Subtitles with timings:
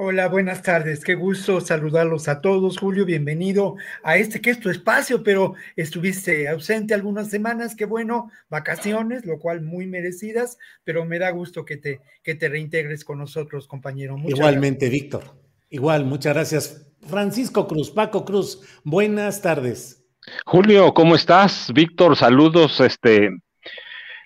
[0.00, 1.02] Hola, buenas tardes.
[1.02, 2.78] Qué gusto saludarlos a todos.
[2.78, 7.74] Julio, bienvenido a este que es tu espacio, pero estuviste ausente algunas semanas.
[7.74, 12.48] Qué bueno, vacaciones, lo cual muy merecidas, pero me da gusto que te, que te
[12.48, 14.14] reintegres con nosotros, compañero.
[14.24, 15.24] Igualmente, Víctor.
[15.68, 16.86] Igual, muchas gracias.
[17.08, 20.04] Francisco Cruz, Paco Cruz, buenas tardes.
[20.46, 21.72] Julio, ¿cómo estás?
[21.74, 22.78] Víctor, saludos.
[22.78, 23.30] Este,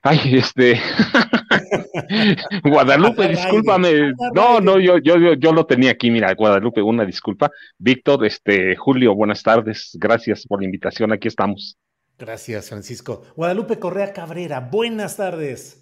[0.03, 0.81] ay, este,
[2.65, 4.13] Guadalupe, discúlpame.
[4.35, 7.51] No, no, yo, yo, yo, lo tenía aquí, mira, Guadalupe, una disculpa.
[7.79, 9.91] Víctor, este, Julio, buenas tardes.
[9.95, 11.13] Gracias por la invitación.
[11.13, 11.77] Aquí estamos.
[12.19, 13.23] Gracias, Francisco.
[13.37, 15.79] Guadalupe Correa Cabrera, buenas tardes.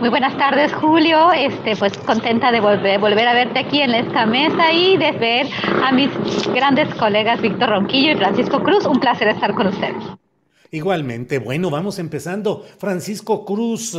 [0.00, 1.32] Muy buenas tardes, Julio.
[1.32, 5.46] Este, pues contenta de volver, volver a verte aquí en esta mesa y de ver
[5.84, 6.10] a mis
[6.52, 8.84] grandes colegas Víctor Ronquillo y Francisco Cruz.
[8.86, 10.04] Un placer estar con ustedes.
[10.70, 12.64] Igualmente, bueno, vamos empezando.
[12.78, 13.96] Francisco Cruz,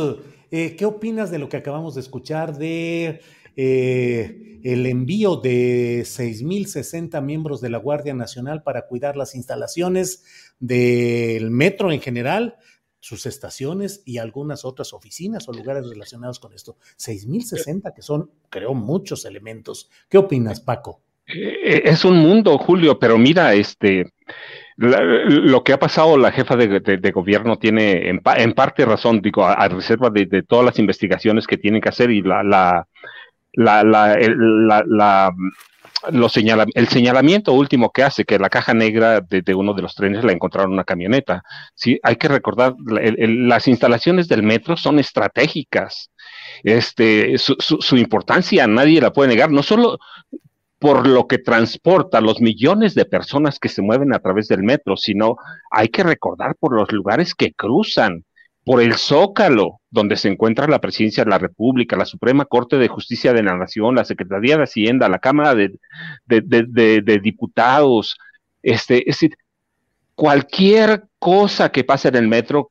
[0.50, 3.20] eh, ¿qué opinas de lo que acabamos de escuchar de
[3.56, 10.24] eh, el envío de 6.060 miembros de la Guardia Nacional para cuidar las instalaciones
[10.60, 12.56] del metro en general,
[13.00, 16.76] sus estaciones y algunas otras oficinas o lugares relacionados con esto?
[16.98, 19.90] 6.060, que son, creo, muchos elementos.
[20.08, 21.02] ¿Qué opinas, Paco?
[21.26, 24.12] Eh, es un mundo, Julio, pero mira, este
[24.78, 30.08] lo que ha pasado, la jefa de, gobierno tiene en, parte razón, digo, a, reserva
[30.08, 32.86] de, todas las investigaciones que tienen que hacer y la, la,
[33.56, 35.32] la,
[36.74, 40.30] el señalamiento último que hace, que la caja negra de, uno de los trenes la
[40.30, 41.42] encontraron en una camioneta.
[41.74, 46.12] Sí, hay que recordar, las instalaciones del metro son estratégicas.
[46.62, 49.50] Este, su, su, su, importancia nadie la puede negar.
[49.50, 49.98] No solo,
[50.78, 54.96] por lo que transporta los millones de personas que se mueven a través del metro,
[54.96, 55.36] sino
[55.70, 58.24] hay que recordar por los lugares que cruzan,
[58.64, 62.88] por el Zócalo, donde se encuentra la Presidencia de la República, la Suprema Corte de
[62.88, 68.18] Justicia de la Nación, la Secretaría de Hacienda, la Cámara de, Diputados,
[68.62, 69.36] este, es decir,
[70.14, 72.70] cualquier cosa que pase en el metro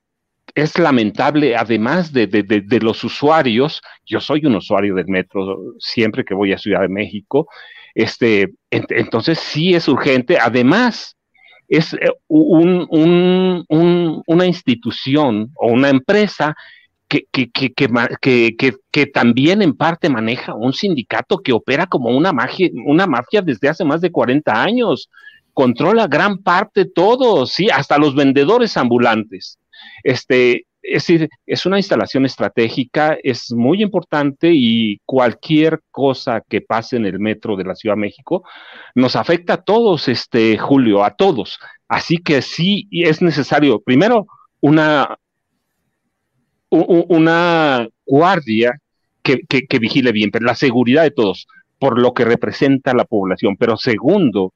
[0.54, 6.34] es lamentable, además de, de, los usuarios, yo soy un usuario del metro siempre que
[6.34, 7.48] voy a Ciudad de México,
[7.98, 10.38] este, entonces sí es urgente.
[10.40, 11.18] Además,
[11.68, 13.66] es eh, un,
[14.28, 16.56] una institución o una empresa
[17.08, 22.70] que, que, que, que, también en parte maneja un sindicato que opera como una, magia,
[22.86, 25.10] una mafia desde hace más de 40 años.
[25.54, 29.58] Controla gran parte todo, sí, hasta los vendedores ambulantes.
[30.04, 36.96] Este, es decir, es una instalación estratégica, es muy importante y cualquier cosa que pase
[36.96, 38.44] en el metro de la Ciudad de México
[38.96, 41.60] nos afecta a todos, este Julio, a todos.
[41.90, 44.28] Así que sí es necesario, primero,
[44.62, 45.18] una,
[46.70, 48.80] una guardia
[49.22, 51.48] que, que vigile bien, pero la seguridad de todos,
[51.80, 53.58] por lo que representa la población.
[53.58, 54.54] Pero segundo,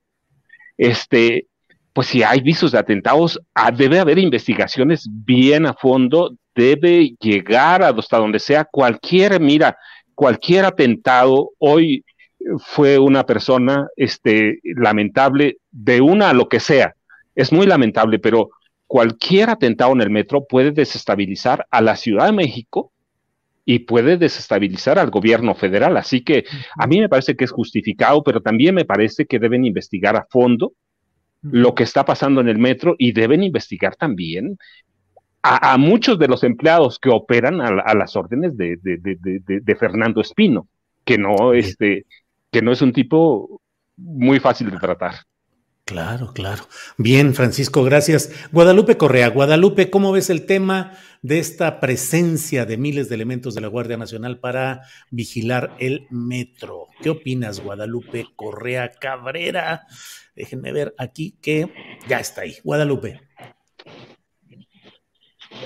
[0.78, 1.48] este,
[1.94, 7.84] pues si hay visos de atentados, ah, debe haber investigaciones bien a fondo, debe llegar
[7.84, 9.78] hasta donde sea cualquier, mira,
[10.16, 12.04] cualquier atentado, hoy
[12.60, 16.96] fue una persona este, lamentable, de una a lo que sea,
[17.36, 18.50] es muy lamentable, pero
[18.88, 22.92] cualquier atentado en el metro puede desestabilizar a la Ciudad de México
[23.64, 25.96] y puede desestabilizar al gobierno federal.
[25.98, 26.46] Así que
[26.78, 30.28] a mí me parece que es justificado, pero también me parece que deben investigar a
[30.30, 30.74] fondo
[31.42, 34.58] lo que está pasando en el metro y deben investigar también
[35.44, 40.68] a, muchos de los empleados que operan a, las órdenes de, Fernando Espino,
[41.04, 42.06] que no, este,
[42.52, 43.60] que no es un tipo
[43.98, 45.16] muy fácil de tratar.
[45.86, 46.64] Claro, claro.
[46.98, 48.32] Bien, Francisco, gracias.
[48.52, 53.62] Guadalupe Correa, Guadalupe, ¿cómo ves el tema de esta presencia de miles de elementos de
[53.62, 56.88] la Guardia Nacional para vigilar el metro?
[57.02, 59.86] ¿Qué opinas, Guadalupe Correa Cabrera?
[60.36, 61.72] Déjenme ver aquí que
[62.08, 62.58] ya está ahí.
[62.64, 63.22] Guadalupe.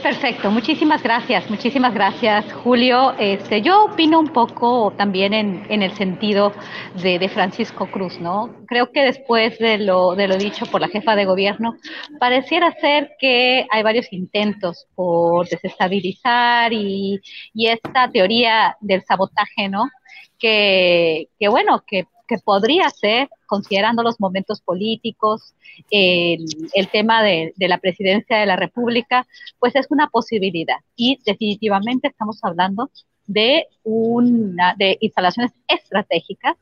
[0.02, 3.16] Perfecto, muchísimas gracias, muchísimas gracias, Julio.
[3.18, 6.54] Este, yo opino un poco también en, el sentido
[7.02, 8.54] de, de, Francisco Cruz, ¿no?
[8.68, 11.76] Creo que después de lo, de lo dicho por la jefa de gobierno,
[12.20, 17.20] pareciera ser que hay varios intentos por desestabilizar y,
[17.54, 19.90] y esta teoría del sabotaje, ¿no?
[20.38, 25.54] Que, que bueno, que que podría ser, considerando los momentos políticos,
[25.92, 29.28] el, el tema de, de, la presidencia de la República,
[29.60, 30.78] pues es una posibilidad.
[30.96, 32.90] Y definitivamente estamos hablando
[33.28, 36.56] de, una, de instalaciones estratégicas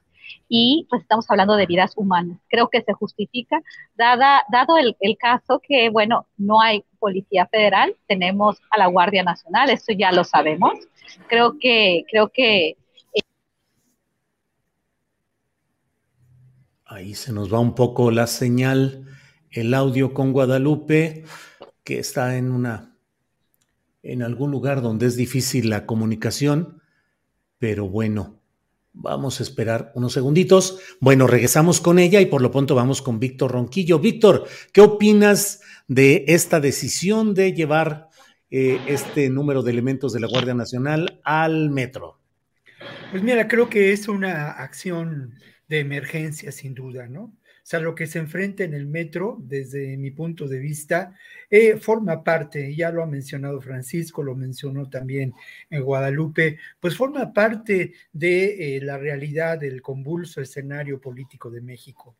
[0.49, 2.37] y pues estamos hablando de vidas humanas.
[2.49, 3.61] Creo que se justifica,
[3.95, 9.23] dada, dado el, el, caso que, bueno, no hay policía federal, tenemos a la Guardia
[9.23, 10.73] Nacional, esto ya lo sabemos.
[11.27, 12.77] Creo que, creo que
[16.93, 19.07] Ahí se nos va un poco la señal,
[19.49, 21.23] el audio con Guadalupe,
[21.83, 22.95] que está en una
[24.03, 26.83] en algún lugar donde es difícil la comunicación,
[27.57, 28.39] pero bueno,
[28.91, 30.77] vamos a esperar unos segunditos.
[30.99, 33.97] Bueno, regresamos con ella y por lo pronto vamos con Víctor Ronquillo.
[33.97, 38.09] Víctor, ¿qué opinas de esta decisión de llevar
[38.51, 42.19] eh, este número de elementos de la Guardia Nacional al metro?
[43.09, 45.33] Pues mira, creo que es una acción
[45.67, 47.33] de emergencia, sin duda, ¿no?
[47.63, 51.15] O sea, lo que se enfrenta en el metro, desde mi punto de vista,
[51.49, 55.33] eh, forma parte, ya lo ha mencionado Francisco, lo mencionó también
[55.69, 62.17] en Guadalupe, pues forma parte de eh, la realidad del convulso escenario político de México.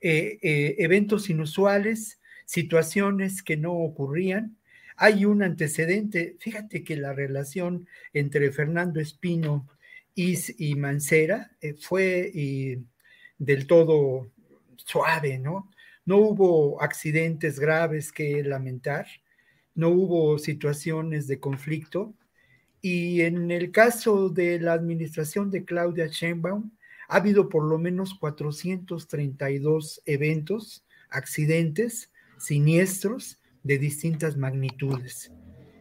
[0.00, 0.38] Eh,
[0.78, 4.56] eventos inusuales, situaciones que no ocurrían.
[4.96, 9.68] Hay un antecedente, fíjate que la relación entre Fernando Espino
[10.16, 12.32] y, y Mancera fue
[13.38, 14.28] del todo
[14.76, 15.70] suave, ¿no?
[16.04, 19.06] No hubo accidentes graves que lamentar,
[19.74, 22.14] no hubo situaciones de conflicto.
[22.80, 26.70] Y en el caso de la administración de Claudia Sheinbaum,
[27.08, 35.32] ha habido por lo menos 432 eventos, accidentes, siniestros de distintas magnitudes.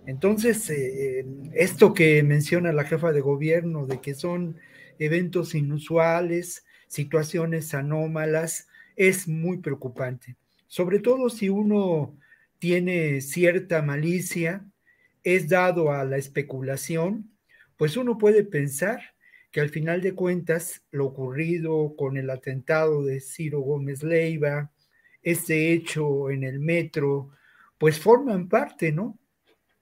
[0.08, 4.58] Entonces, eh, esto que menciona la jefa de gobierno de que son
[5.00, 10.36] eventos inusuales, situaciones anómalas, es muy preocupante.
[10.68, 12.18] Sobre todo si uno
[12.60, 14.66] tiene cierta malicia,
[15.24, 17.32] es dado a la especulación,
[17.78, 19.02] pues uno puede pensar
[19.52, 24.72] que al final de cuentas lo ocurrido con el atentado de Ciro Gómez Leiva,
[25.24, 27.32] este hecho en el metro,
[27.78, 29.18] pues forman parte, ¿no?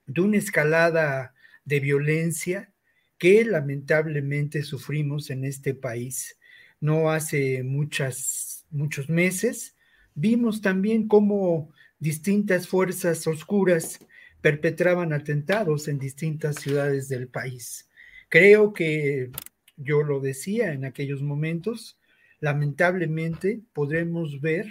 [0.06, 1.34] De una escalada
[1.64, 2.72] de violencia
[3.18, 6.38] que lamentablemente sufrimos en este país
[6.80, 9.74] no hace muchas, muchos meses,
[10.14, 13.98] vimos también cómo distintas fuerzas oscuras
[14.42, 17.88] perpetraban atentados en distintas ciudades del país.
[18.28, 19.30] Creo que
[19.76, 21.98] yo lo decía en aquellos momentos,
[22.40, 24.66] lamentablemente podremos ver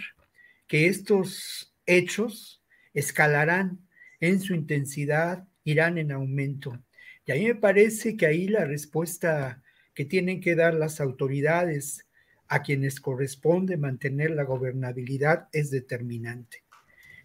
[0.68, 2.62] que estos hechos
[2.92, 3.83] escalarán
[4.24, 6.78] en su intensidad, irán en aumento.
[7.26, 9.62] Y a mí me parece que ahí la respuesta
[9.94, 12.06] que tienen que dar las autoridades
[12.48, 16.64] a quienes corresponde mantener la gobernabilidad es determinante,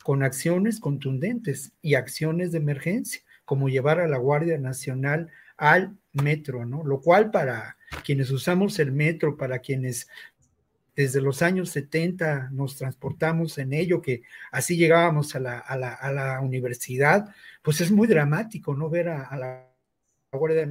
[0.04, 6.66] con acciones contundentes y acciones de emergencia, como llevar a la Guardia Nacional al metro,
[6.66, 6.84] ¿no?
[6.84, 10.08] Lo cual para quienes usamos el metro, para quienes
[11.00, 15.94] desde los años 70 nos transportamos en ello, que así llegábamos a la, a la,
[15.94, 18.90] a la universidad, pues es muy dramático, ¿no?
[18.90, 19.72] Ver a, la
[20.30, 20.70] Guardia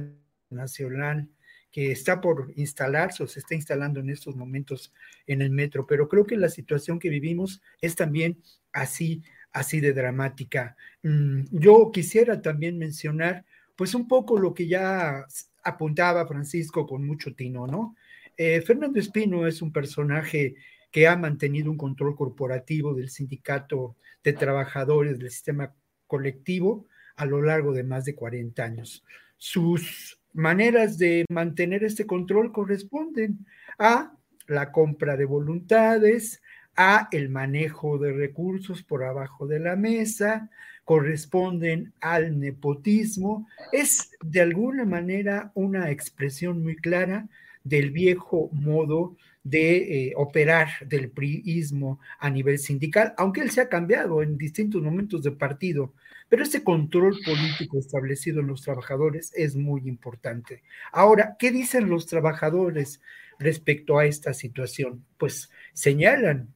[0.51, 1.27] Nacional
[1.71, 4.93] que está por instalarse o se está instalando en estos momentos
[5.25, 8.37] en el metro, pero creo que la situación que vivimos es también
[8.71, 10.77] así, así de dramática.
[11.01, 13.45] Mm, yo quisiera también mencionar,
[13.75, 15.25] pues un poco lo que ya
[15.63, 17.95] apuntaba Francisco con mucho tino, ¿no?
[18.41, 20.55] Eh, Fernando Espino es un personaje
[20.91, 25.75] que ha mantenido un control corporativo del sindicato de trabajadores del sistema
[26.07, 29.03] colectivo a lo largo de más de 40 años.
[29.35, 33.45] Sus maneras de mantener este control corresponden
[33.77, 34.13] a
[34.47, 36.41] la compra de voluntades,
[36.77, 40.49] a el manejo de recursos por abajo de la mesa,
[40.85, 43.49] corresponden al nepotismo.
[43.73, 47.27] Es de alguna manera una expresión muy clara
[47.63, 53.69] del viejo modo de eh, operar del priismo a nivel sindical, aunque él se ha
[53.69, 55.93] cambiado en distintos momentos de partido,
[56.27, 60.61] pero ese control político establecido en los trabajadores es muy importante.
[60.91, 63.01] Ahora, ¿qué dicen los trabajadores
[63.39, 65.05] respecto a esta situación?
[65.17, 66.53] Pues señalan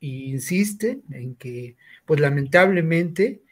[0.00, 3.42] e insisten en que, pues lamentablemente,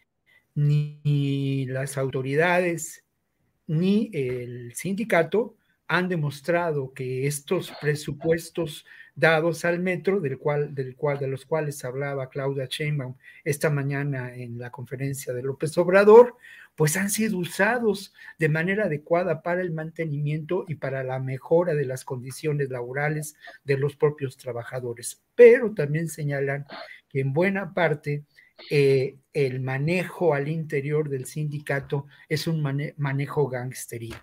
[0.57, 3.05] ni las autoridades
[3.69, 5.55] ni el sindicato
[5.91, 11.85] han demostrado que estos presupuestos dados al metro, del cual, del cual, de los cuales
[11.85, 16.37] hablaba Claudia Sheinbaum esta mañana en la conferencia de López Obrador,
[16.77, 21.87] pues han sido usados de manera adecuada para el mantenimiento y para la mejora de
[21.87, 25.21] las condiciones laborales de los propios trabajadores.
[25.35, 26.67] Pero también señalan
[27.09, 28.23] que en buena parte
[28.71, 32.63] eh, el manejo al interior del sindicato es un
[32.97, 34.15] manejo gangsteril.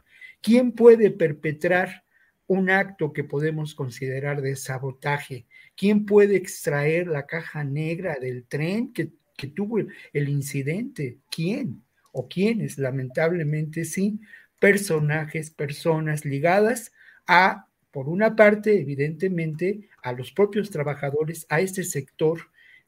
[0.41, 2.03] ¿Quién puede perpetrar
[2.47, 5.45] un acto que podemos considerar de sabotaje?
[5.75, 9.11] ¿Quién puede extraer la caja negra del tren que,
[9.47, 11.19] tuvo el, incidente?
[11.29, 11.83] ¿Quién?
[12.11, 12.77] ¿O quiénes?
[12.77, 14.19] Lamentablemente sí,
[14.59, 16.91] personajes, personas ligadas
[17.27, 22.39] a, por una parte, evidentemente, a los propios trabajadores, a este sector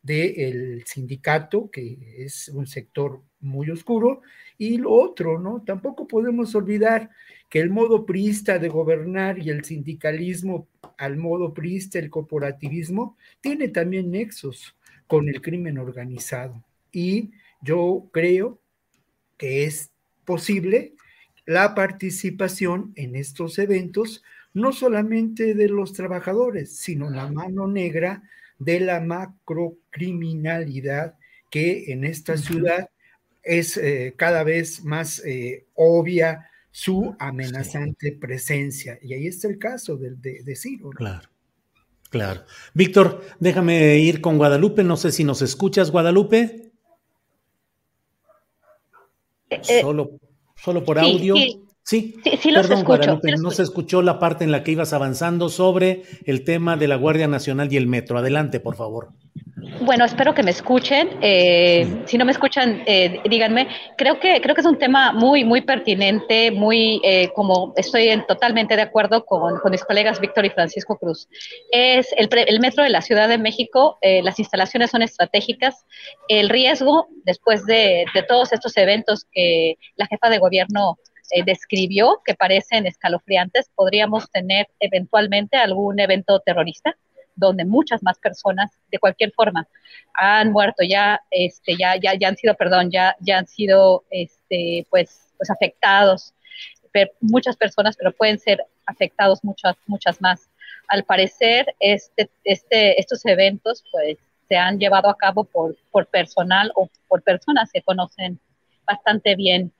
[0.01, 4.21] del sindicato, que es un sector muy oscuro,
[4.57, 5.61] y lo otro, ¿no?
[5.65, 7.09] Tampoco podemos olvidar
[7.49, 10.67] que el modo priista de gobernar y el sindicalismo
[10.97, 14.75] al modo priista, el corporativismo, tiene también nexos
[15.07, 16.63] con el crimen organizado.
[16.91, 17.31] Y
[17.61, 18.59] yo creo
[19.37, 19.91] que es
[20.25, 20.95] posible
[21.45, 28.21] la participación en estos eventos, no solamente de los trabajadores, sino la mano negra
[28.59, 31.17] de la macrocriminalidad
[31.49, 32.91] que en esta ciudad
[33.43, 38.99] es eh, cada vez más eh, obvia su amenazante presencia.
[39.01, 40.91] Y ahí está el caso de, de, Ciro.
[40.91, 41.29] Claro,
[42.09, 42.43] claro.
[42.73, 44.83] Víctor, déjame ir con Guadalupe.
[44.83, 46.71] No sé si nos escuchas, Guadalupe.
[49.49, 50.19] Eh, solo,
[50.55, 51.35] solo por audio.
[51.83, 55.49] Sí, sí, los Perdón, Guadalupe, no se escuchó la parte en la que ibas avanzando
[55.49, 58.19] sobre el tema de la Guardia Nacional y el metro.
[58.19, 59.09] Adelante, por favor.
[59.81, 61.17] Bueno, espero que me escuchen.
[61.21, 63.67] Eh, si no me escuchan, eh, díganme.
[63.97, 68.75] Creo que creo que es un tema muy muy pertinente, muy eh, como estoy totalmente
[68.75, 71.27] de acuerdo con, mis colegas Víctor y Francisco Cruz.
[71.71, 73.97] Es el, el metro de la Ciudad de México.
[74.01, 75.85] las instalaciones son estratégicas.
[76.27, 80.97] El riesgo después de, de todos estos eventos que la jefa de gobierno
[81.31, 86.97] eh, describió, que parecen escalofriantes, podríamos tener eventualmente algún evento terrorista
[87.39, 89.67] donde muchas más personas de cualquier forma
[90.13, 94.85] han muerto ya este ya ya, ya han sido perdón ya ya han sido este
[94.89, 96.33] pues pues afectados
[97.21, 100.49] muchas personas pero pueden ser afectados muchas muchas más
[100.87, 104.17] al parecer este este estos eventos pues
[104.47, 108.39] se han llevado a cabo por por personal o por personas que conocen
[108.85, 109.71] bastante bien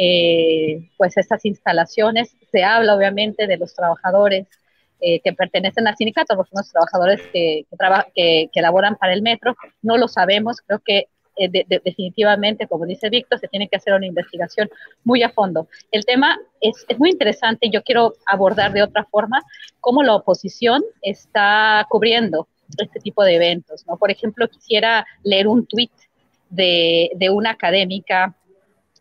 [0.00, 2.36] eh, pues estas instalaciones.
[2.52, 4.46] Se habla obviamente de los trabajadores
[5.00, 7.66] eh, que pertenecen al sindicato, porque son los trabajadores que,
[8.14, 9.56] que, que, laboran para el metro.
[9.82, 14.06] No lo sabemos, creo que eh, definitivamente, como dice Víctor, se tiene que hacer una
[14.06, 14.68] investigación
[15.04, 15.68] muy a fondo.
[15.92, 19.40] El tema es, es, muy interesante y yo quiero abordar de otra forma
[19.80, 23.86] cómo la oposición está cubriendo este tipo de eventos.
[23.86, 23.96] ¿no?
[23.96, 25.92] Por ejemplo, quisiera leer un tuit
[26.50, 28.34] de, de una académica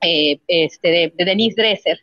[0.01, 1.99] eh, este, de, Denise Dresser,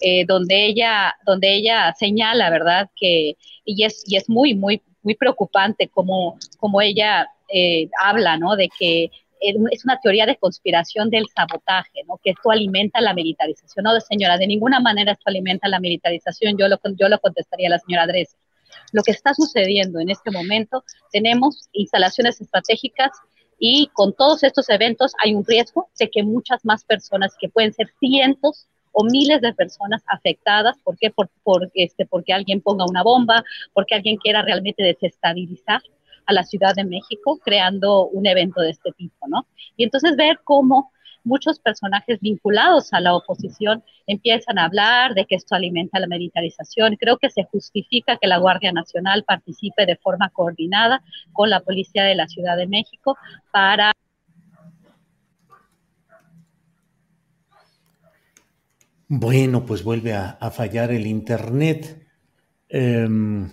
[0.00, 2.90] eh, donde, ella, donde ella señala, ¿verdad?
[2.96, 8.56] Que, y es, y es muy, muy, muy preocupante como, como ella eh, habla, ¿no?
[8.56, 12.18] De que es una teoría de conspiración del sabotaje, ¿no?
[12.22, 13.84] Que esto alimenta la militarización.
[13.84, 16.56] No, señora, de ninguna manera esto alimenta la militarización.
[16.56, 18.40] Yo lo, yo lo contestaría a la señora Dresser.
[18.92, 23.10] Lo que está sucediendo en este momento, tenemos instalaciones estratégicas
[23.58, 27.72] y con todos estos eventos hay un riesgo de que muchas más personas, que pueden
[27.72, 28.66] ser cientos
[28.98, 31.10] o miles de personas afectadas, ¿por qué?
[31.10, 31.28] Por,
[31.74, 35.82] este, porque alguien ponga una bomba, porque alguien quiera realmente desestabilizar
[36.24, 39.46] a la Ciudad de México creando un evento de este tipo, ¿no?
[39.76, 40.92] Y entonces ver cómo
[41.24, 46.96] muchos personajes vinculados a la oposición empiezan a hablar de que esto alimenta la militarización.
[46.96, 51.02] Creo que se justifica que la Guardia Nacional participe de forma coordinada
[51.34, 53.18] con la Policía de la Ciudad de México
[53.52, 53.92] para...
[59.08, 62.06] Bueno, pues vuelve a, fallar el Internet.
[62.68, 63.50] Em,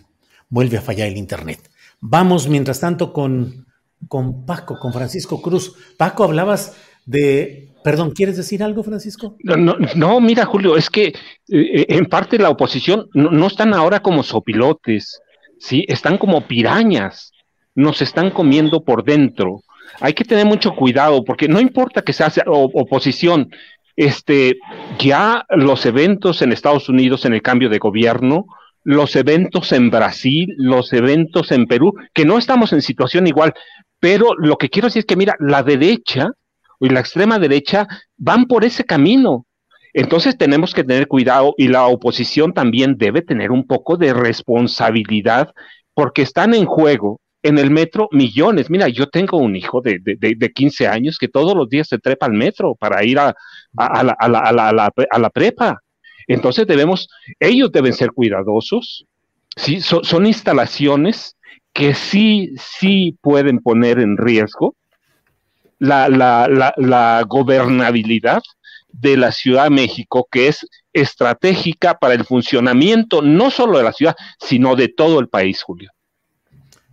[0.50, 1.60] vuelve a fallar el Internet.
[2.00, 3.68] Vamos, mientras tanto, con,
[4.08, 5.76] con Paco, con Francisco Cruz.
[5.98, 7.70] Paco, hablabas de...
[7.84, 9.36] Perdón, ¿quieres decir algo, Francisco?
[9.44, 11.08] No, no, mira, Julio, es que
[11.50, 15.20] eh, en parte la oposición no, están ahora como sopilotes,
[15.60, 15.84] ¿sí?
[15.90, 17.34] Están como pirañas,
[17.76, 19.64] nos están comiendo por dentro.
[20.00, 23.50] Hay que tener mucho cuidado porque no importa que sea oposición,
[23.96, 24.58] este,
[25.00, 28.46] ya los eventos en Estados Unidos en el cambio de gobierno,
[28.84, 33.54] los eventos en Brasil, los eventos en Perú, que no estamos en situación igual,
[34.00, 36.32] pero lo que quiero decir es que, mira, la derecha
[36.80, 39.46] y la extrema derecha van por ese camino.
[39.94, 45.54] Entonces tenemos que tener cuidado y la oposición también debe tener un poco de responsabilidad
[45.94, 48.70] porque están en juego en el metro millones.
[48.70, 52.00] Mira, yo tengo un hijo de, de, de, 15 años que todos los días se
[52.00, 53.36] trepa al metro para ir a,
[53.78, 55.82] a, la, a, la, a, la, a la, prepa.
[56.28, 57.10] Entonces debemos,
[57.40, 59.06] ellos deben ser cuidadosos,
[59.58, 59.82] ¿sí?
[59.82, 61.36] son instalaciones
[61.74, 64.76] que sí, sí pueden poner en riesgo
[65.80, 68.42] la, la, la, la gobernabilidad
[68.94, 73.92] de la Ciudad de México, que es estratégica para el funcionamiento no solo de la
[73.92, 75.92] ciudad, sino de todo el país, Julio.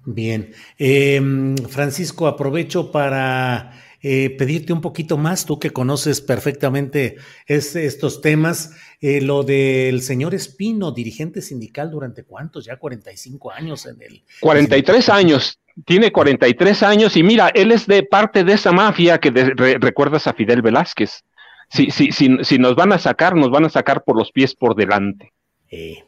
[0.04, 0.52] Bien.
[0.78, 7.16] Em, Francisco, aprovecho para eh, pedirte un poquito más, tú que conoces perfectamente
[7.46, 14.00] estos temas, eh, lo del señor Espino, dirigente sindical durante cuántos, ya 45 años en
[14.00, 14.24] el...
[14.40, 19.30] 43 años, tiene 43 años y mira, él es de parte de esa mafia que
[19.30, 21.22] recuerdas a Fidel Velázquez.
[21.68, 24.56] Si, si, si, si, nos van a sacar, nos van a sacar por los pies
[24.56, 25.32] por delante.
[25.70, 26.02] Eh,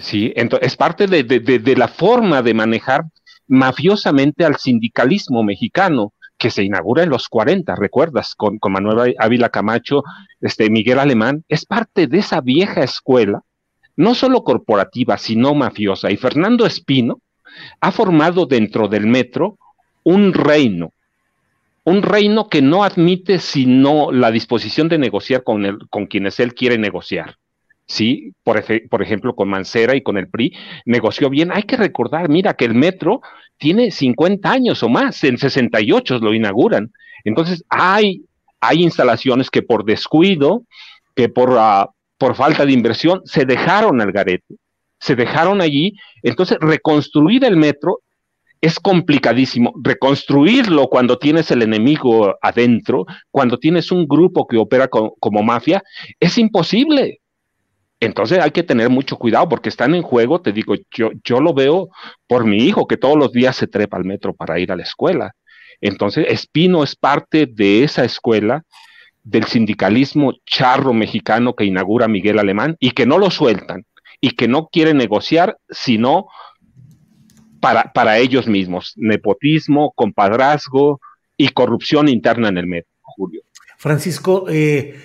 [0.00, 3.04] sí, entonces es parte de, de, de la forma de manejar
[3.46, 9.48] mafiosamente al sindicalismo mexicano que se inaugura en los 40, recuerdas, con, con Manuel Ávila
[9.48, 10.02] Camacho,
[10.40, 13.42] este, Miguel Alemán, es parte de esa vieja escuela,
[13.96, 16.10] no solo corporativa, sino mafiosa.
[16.10, 17.20] Y Fernando Espino
[17.80, 19.56] ha formado dentro del metro
[20.02, 20.92] un reino,
[21.84, 26.54] un reino que no admite sino la disposición de negociar con, el, con quienes él
[26.54, 27.36] quiere negociar.
[27.86, 30.52] Sí, por, por ejemplo, con Mancera y con el PRI,
[30.86, 31.52] negoció bien.
[31.52, 33.20] Hay que recordar, mira, que el metro
[33.58, 36.90] tiene 50 años o más, en 68 lo inauguran.
[37.24, 38.24] Entonces, hay,
[38.60, 40.64] hay instalaciones que por descuido,
[41.14, 41.86] que por, uh,
[42.18, 44.56] por falta de inversión, se dejaron al garete,
[44.98, 45.92] se dejaron allí.
[46.22, 48.00] Entonces, reconstruir el metro
[48.60, 49.72] es complicadísimo.
[49.82, 55.82] Reconstruirlo cuando tienes el enemigo adentro, cuando tienes un grupo que opera como mafia,
[56.18, 57.20] es imposible.
[58.00, 61.54] Entonces hay que tener mucho cuidado porque están en juego, te digo, yo, yo lo
[61.54, 61.88] veo
[62.26, 64.82] por mi hijo que todos los días se trepa al metro para ir a la
[64.82, 65.32] escuela.
[65.80, 68.64] Entonces, Espino es parte de esa escuela
[69.22, 73.84] del sindicalismo charro mexicano que inaugura Miguel Alemán y que no lo sueltan
[74.20, 76.26] y que no quieren negociar sino
[77.60, 78.92] para, para ellos mismos.
[78.96, 81.00] Nepotismo, compadrazgo
[81.36, 83.42] y corrupción interna en el metro, Julio.
[83.78, 84.98] Francisco, eh,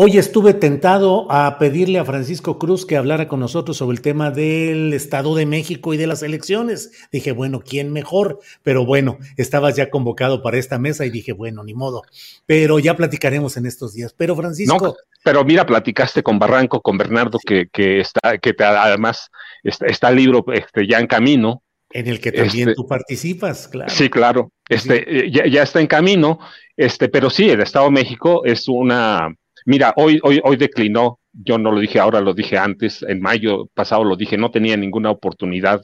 [0.00, 4.30] Hoy estuve tentado a pedirle a Francisco Cruz que hablara con nosotros sobre el tema
[4.30, 6.92] del Estado de México y de las elecciones.
[7.10, 8.38] Dije, bueno, ¿quién mejor?
[8.62, 12.02] Pero bueno, estabas ya convocado para esta mesa y dije, bueno, ni modo.
[12.46, 14.14] Pero ya platicaremos en estos días.
[14.16, 14.78] Pero Francisco.
[14.80, 19.32] No, pero mira, platicaste con Barranco, con Bernardo, que, que está, que te, además
[19.64, 21.64] está, el libro este, ya en camino.
[21.90, 23.92] En el que también este, tú participas, claro.
[23.92, 24.52] Sí, claro.
[24.68, 26.38] Este, ya, ya está en camino.
[26.76, 29.34] Este, pero sí, el Estado de México es una
[29.68, 33.66] Mira, hoy, hoy, hoy declinó, yo no lo dije ahora, lo dije antes, en mayo
[33.74, 35.82] pasado lo dije, no tenía ninguna oportunidad,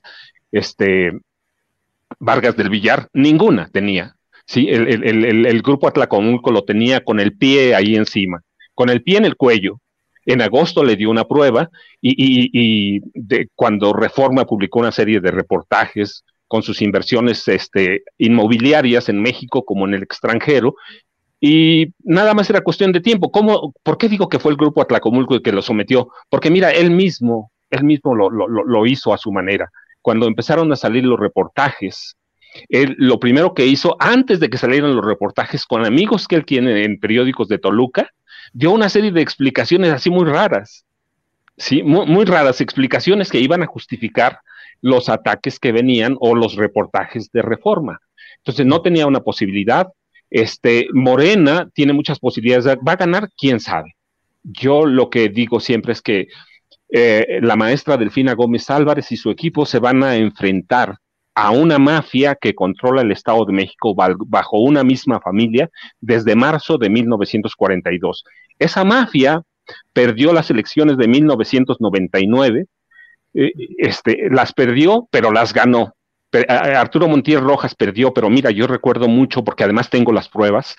[0.51, 1.13] este,
[2.19, 4.17] Vargas del Villar, ninguna tenía.
[4.47, 8.41] Sí, el, el, el, el grupo Atlacomulco lo tenía con el pie ahí encima,
[8.73, 9.81] con el pie en el cuello.
[10.25, 11.69] En agosto le dio una prueba
[12.01, 18.03] y, y, y de, cuando Reforma publicó una serie de reportajes con sus inversiones este,
[18.17, 20.75] inmobiliarias en México como en el extranjero,
[21.41, 23.31] y nada más era cuestión de tiempo.
[23.31, 26.09] ¿Cómo, ¿Por qué digo que fue el grupo Atlacomulco el que lo sometió?
[26.29, 29.71] Porque mira, él mismo, él mismo lo, hizo a su manera.
[30.01, 32.17] Cuando empezaron a salir los reportajes,
[32.69, 36.45] él lo primero que hizo, antes de que salieran los reportajes con amigos que él
[36.45, 38.11] tiene en periódicos de Toluca,
[38.53, 40.85] dio una serie de explicaciones así muy raras,
[41.57, 41.83] ¿sí?
[41.83, 44.39] Muy, muy raras, explicaciones que iban a justificar
[44.81, 48.01] los ataques que venían o los reportajes de reforma.
[48.39, 49.89] Entonces no tenía una posibilidad,
[50.31, 52.79] este, Morena tiene muchas posibilidades.
[52.87, 53.29] ¿Va a ganar?
[53.37, 53.97] ¿Quién sabe?
[54.43, 56.29] Yo lo que digo siempre es que
[56.91, 60.99] eh, la maestra Delfina Gómez Álvarez y su equipo se van a enfrentar
[61.35, 65.69] a una mafia que controla el Estado de México bajo una misma familia
[66.01, 68.25] desde marzo de 1942.
[68.59, 69.43] Esa mafia
[69.93, 72.67] perdió las elecciones de 1999,
[73.35, 75.95] eh, este, las perdió, pero las ganó.
[76.49, 80.77] Arturo Montiel Rojas perdió, pero mira, yo recuerdo mucho, porque además tengo las pruebas,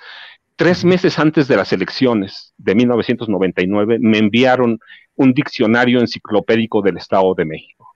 [0.56, 4.80] Tres meses antes de las elecciones de 1999 me enviaron
[5.16, 7.96] un diccionario enciclopédico del Estado de México.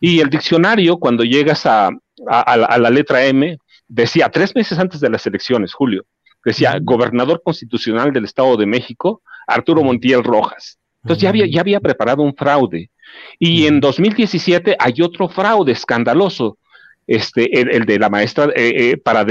[0.00, 1.90] Y el diccionario, cuando llegas a,
[2.26, 6.04] la letra M, decía, tres meses antes de las elecciones, Julio,
[6.44, 10.78] decía, gobernador constitucional del Estado de México, Arturo Montiel Rojas.
[11.04, 12.90] Entonces ya había, ya había preparado un fraude.
[13.38, 16.58] Y en 2017 hay otro fraude escandaloso,
[17.06, 19.26] este, el, de la maestra, eh, eh, para,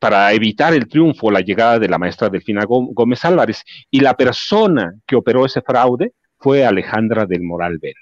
[0.00, 3.62] para evitar el triunfo, la llegada de la maestra Delfina Gómez Álvarez.
[3.90, 7.94] Y la persona que operó ese fraude fue Alejandra del Moral Vela.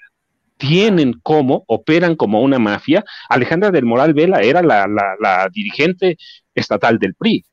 [0.57, 3.03] Tienen como, operan como una mafia.
[3.29, 6.17] Alejandra del Moral Vela era la, la dirigente
[6.53, 7.43] estatal del PRI.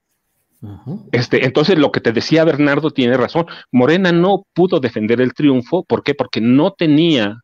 [1.12, 3.46] Este, entonces, lo que te decía Bernardo tiene razón.
[3.70, 5.84] Morena no pudo defender el triunfo.
[5.84, 6.14] ¿Por qué?
[6.14, 7.40] Porque no tenía,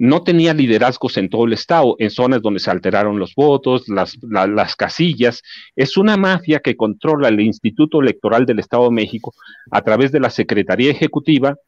[0.00, 4.16] no tenía liderazgos en todo el estado, en zonas donde se alteraron los votos, las,
[4.22, 5.42] las casillas.
[5.76, 9.34] Es una mafia que controla el Instituto Electoral del Estado de México
[9.70, 11.58] a través de la Secretaría Ejecutiva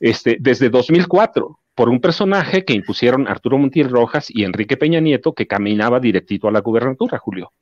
[0.00, 5.32] este, desde 2004 por un personaje que impusieron Arturo Montiel Rojas y Enrique Peña Nieto
[5.32, 7.52] que caminaba directito a la gubernatura, Julio.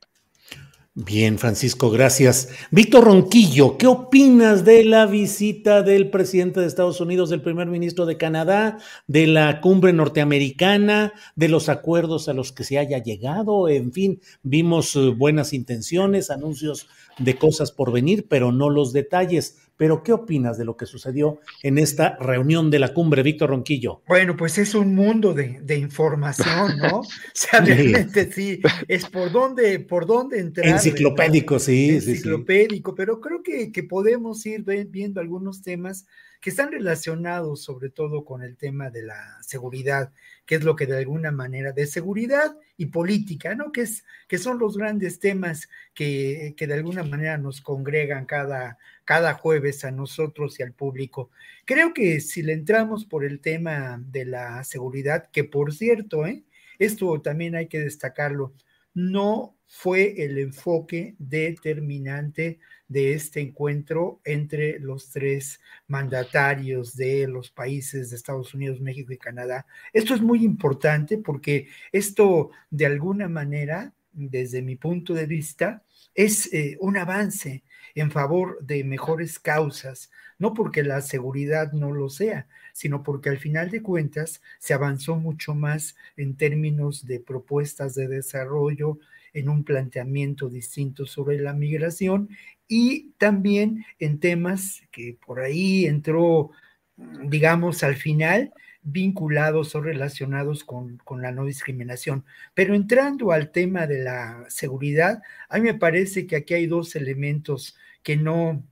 [0.99, 2.49] Bien, Francisco, gracias.
[2.71, 8.07] Víctor Ronquillo, ¿qué opinas de la visita del presidente de Estados Unidos, del primer ministro
[8.07, 13.69] de Canadá, de la cumbre norteamericana, de los acuerdos a los que se haya llegado?
[13.69, 19.66] En fin, vimos eh, buenas intenciones, anuncios de cosas por venir, pero no los detalles.
[19.77, 24.03] Pero, ¿qué opinas de lo que sucedió en esta reunión de la cumbre, Víctor Ronquillo?
[24.07, 27.01] Bueno, pues es un mundo de, información, ¿no?
[27.01, 30.67] o sea, realmente sí, es por dónde, por dónde entrar.
[30.67, 31.91] Enciclopédico, sí.
[31.91, 36.07] Enciclopédico, pero creo que, que podemos ir viendo algunos temas
[36.41, 40.13] que están relacionados sobre todo con el tema de la seguridad,
[40.45, 43.73] que es lo que de alguna manera, de seguridad y política, ¿no?
[43.73, 48.79] Que, es, que son los grandes temas que, que de alguna manera nos congregan cada,
[49.07, 51.31] cada jueves a nosotros y al público.
[51.65, 56.45] Creo que si le entramos por el tema de la seguridad, que por cierto, ¿eh?
[56.79, 58.53] esto también hay que destacarlo,
[58.93, 68.11] no fue el enfoque determinante de este encuentro entre los tres mandatarios de los países
[68.11, 69.67] de Estados Unidos, México y Canadá.
[69.93, 76.53] Esto es muy importante porque esto de alguna manera, desde mi punto de vista, es
[76.53, 77.65] eh, un avance
[77.97, 83.39] en favor de mejores causas, no porque la seguridad no lo sea, sino porque al
[83.39, 88.99] final de cuentas se avanzó mucho más en términos de propuestas de desarrollo,
[89.33, 92.31] en un planteamiento distinto sobre la migración
[92.69, 96.51] y también en temas que por ahí entró,
[96.97, 98.53] digamos, al final,
[98.87, 102.25] vinculados o relacionados con, la no discriminación.
[102.55, 106.97] Pero entrando al tema de la seguridad, a mí me parece que aquí hay dos
[106.97, 108.65] elementos que no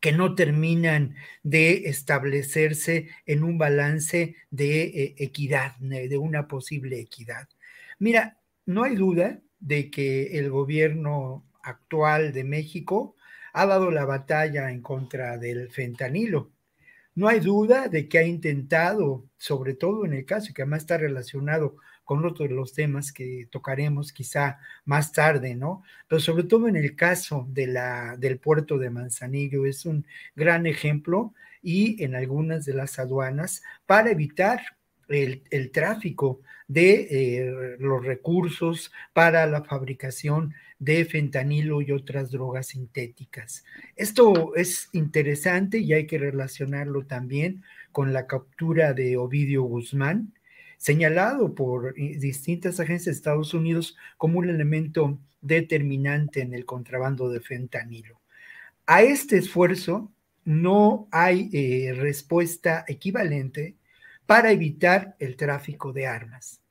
[0.00, 7.48] que no terminan de establecerse en un balance de eh, equidad, de una posible equidad.
[8.00, 13.14] Mira, no hay duda de que el gobierno actual de México
[13.52, 16.50] ha dado la batalla en contra del fentanilo.
[17.14, 20.96] No hay duda de que ha intentado, sobre todo en el caso que además está
[20.96, 25.82] relacionado con otros de los temas que tocaremos quizá más tarde, ¿no?
[26.08, 30.66] Pero sobre todo en el caso de la, del puerto de Manzanillo es un gran
[30.66, 34.60] ejemplo y en algunas de las aduanas para evitar
[35.12, 43.64] el, tráfico de eh, los recursos para la fabricación de fentanilo y otras drogas sintéticas.
[43.94, 50.34] Esto es interesante y hay que relacionarlo también con la captura de Ovidio Guzmán,
[50.78, 57.40] señalado por distintas agencias de Estados Unidos como un elemento determinante en el contrabando de
[57.40, 58.20] fentanilo.
[58.86, 60.10] A este esfuerzo
[60.44, 63.76] no hay eh, respuesta equivalente
[64.32, 66.62] para evitar el tráfico de armas.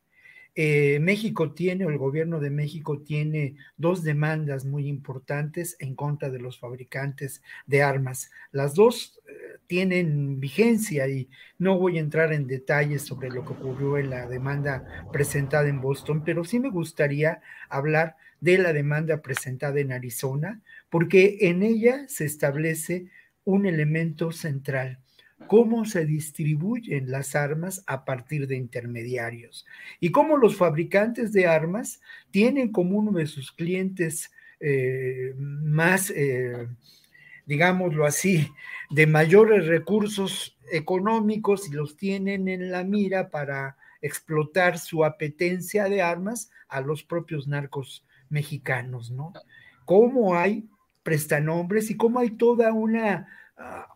[0.55, 6.31] Eh, México tiene, o el gobierno de México tiene dos demandas muy importantes en contra
[6.31, 8.31] de los fabricantes de armas.
[8.51, 13.53] Las dos eh, tienen vigencia y no voy a entrar en detalles sobre lo que
[13.53, 19.21] ocurrió en la demanda presentada en Boston, pero sí me gustaría hablar de la demanda
[19.21, 23.05] presentada en Arizona, porque en ella se establece
[23.43, 24.97] un elemento central
[25.51, 29.65] cómo se distribuyen las armas a partir de intermediarios
[29.99, 31.99] y cómo los fabricantes de armas
[32.31, 36.69] tienen como uno de sus clientes eh, más, eh,
[37.45, 38.47] digámoslo así,
[38.91, 46.01] de mayores recursos económicos y los tienen en la mira para explotar su apetencia de
[46.01, 49.33] armas a los propios narcos mexicanos, ¿no?
[49.83, 50.69] ¿Cómo hay
[51.03, 53.40] prestanombres y cómo hay toda una ah,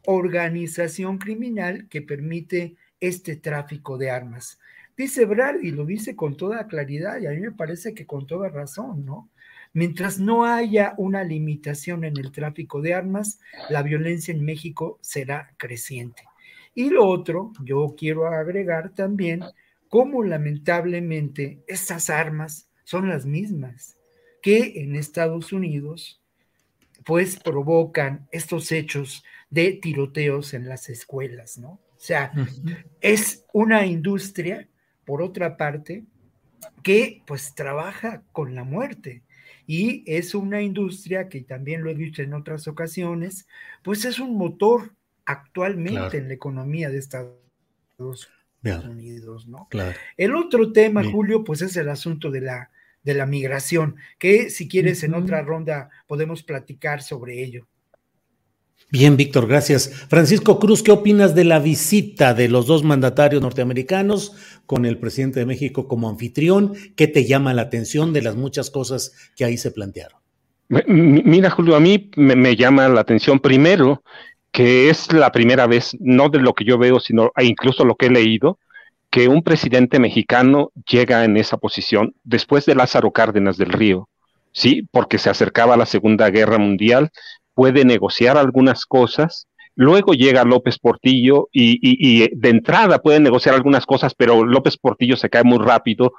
[0.06, 4.60] organización criminal que permite este tráfico de armas.
[4.98, 8.26] Dice Brad y lo dice con toda claridad y a mí me parece que con
[8.26, 9.30] toda razón, ¿no?
[9.74, 15.54] Mientras no haya una limitación en el tráfico de armas, la violencia en México será
[15.58, 16.24] creciente.
[16.74, 19.42] Y lo otro, yo quiero agregar también
[19.90, 23.98] cómo lamentablemente estas armas son las mismas
[24.42, 26.22] que en Estados Unidos
[27.06, 31.70] pues provocan estos hechos de tiroteos en las escuelas, ¿no?
[31.70, 32.32] O sea,
[33.00, 34.68] es una industria,
[35.06, 36.04] por otra parte,
[36.84, 39.24] que pues trabaja con la muerte.
[39.68, 43.48] Y es una industria que también lo he dicho en otras ocasiones,
[43.84, 44.94] pues es un motor
[45.26, 48.30] actualmente en la economía de Estados
[48.64, 49.68] Unidos, ¿no?
[50.18, 52.70] El otro tema, Julio, pues es el asunto de la,
[53.06, 57.68] de la migración, que si quieres en otra ronda podemos platicar sobre ello.
[58.92, 59.90] Bien, Víctor, gracias.
[60.10, 64.34] Francisco Cruz, ¿qué opinas de la visita de los dos mandatarios norteamericanos
[64.66, 66.74] con el presidente de México como anfitrión?
[66.96, 70.20] ¿Qué te llama la atención de las muchas cosas que ahí se plantearon?
[70.88, 74.04] Mira, Julio, a mí me, llama la atención primero
[74.52, 78.06] que es la primera vez, no de lo que yo veo, sino incluso lo que
[78.06, 78.58] he leído,
[79.16, 84.10] que un presidente mexicano llega en esa posición después de Lázaro Cárdenas del Río,
[84.52, 87.12] sí, porque se acercaba a la Segunda Guerra Mundial
[87.54, 89.48] puede negociar algunas cosas.
[89.74, 95.30] Luego llega López Portillo y, de entrada puede negociar algunas cosas, pero López Portillo se
[95.30, 96.12] cae muy rápido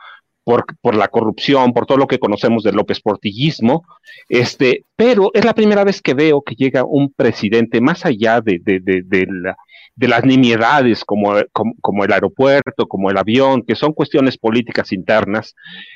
[0.42, 3.84] por, por, la corrupción, por todo lo que conocemos del López Portillismo.
[4.30, 8.58] Este, pero es la primera vez que veo que llega un presidente más allá de,
[9.96, 15.54] las nimiedades como, como, el aeropuerto, como el avión, que son cuestiones políticas internas.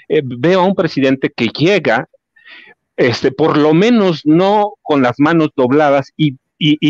[0.08, 2.08] Eh, veo a un presidente que llega
[2.96, 6.36] este, por lo menos no con las manos dobladas y,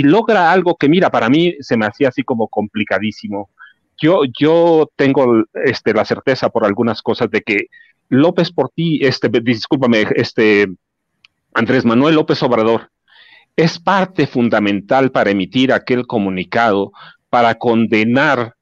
[0.02, 3.48] logra algo que, mira, para mí se me hacía así como complicadísimo.
[3.96, 7.66] Yo, yo tengo este, la certeza por algunas cosas de que
[8.08, 10.66] López por ti, este, discúlpame, este,
[11.54, 12.90] Andrés Manuel López Obrador,
[13.56, 16.92] es parte fundamental para emitir aquel comunicado,
[17.28, 18.54] para condenar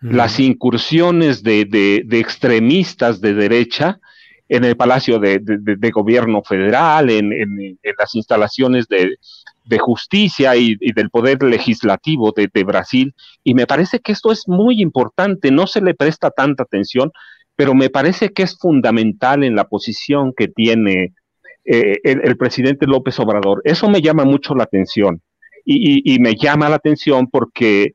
[0.00, 3.98] las incursiones de, de, extremistas de derecha
[4.48, 7.30] en el Palacio de, Gobierno Federal, en,
[7.98, 13.14] las instalaciones de, justicia y, del poder legislativo de, Brasil.
[13.42, 17.10] Y me parece que esto es muy importante, no se le presta tanta atención,
[17.56, 21.12] pero me parece que es fundamental en la posición que tiene
[21.70, 23.60] eh, el, presidente López Obrador.
[23.62, 25.20] Eso me llama mucho la atención.
[25.66, 27.92] Y, me llama la atención porque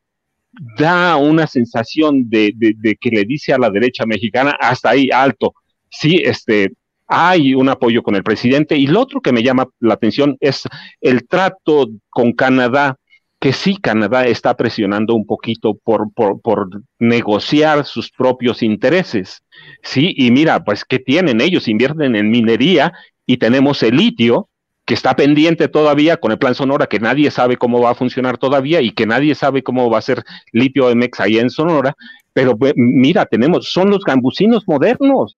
[0.77, 2.53] da una sensación de,
[3.01, 5.55] que le dice a la derecha mexicana, hasta ahí, alto,
[5.89, 6.73] sí, este,
[7.07, 8.77] hay un apoyo con el presidente.
[8.77, 10.61] Y lo otro que me llama la atención es
[11.01, 12.97] el trato con Canadá,
[13.39, 19.41] que sí, Canadá está presionando un poquito por, por, negociar sus propios intereses.
[19.81, 21.41] Sí, y mira, pues, ¿qué tienen?
[21.41, 22.93] Ellos invierten en minería
[23.25, 24.49] y tenemos el litio,
[24.85, 28.37] que está pendiente todavía con el plan Sonora, que nadie sabe cómo va a funcionar
[28.37, 31.95] todavía y que nadie sabe cómo va a ser litio MX ahí en Sonora.
[32.33, 35.37] Pero mira, tenemos, son los gambusinos modernos.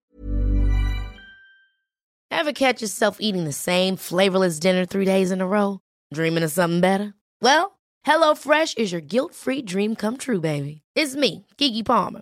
[2.31, 5.79] Ever catch yourself eating the same flavorless dinner three days in a row?
[6.13, 7.13] Dreaming of something better?
[7.41, 10.81] Well, HelloFresh is your guilt-free dream come true, baby.
[10.95, 12.21] It's me, Kiki Palmer.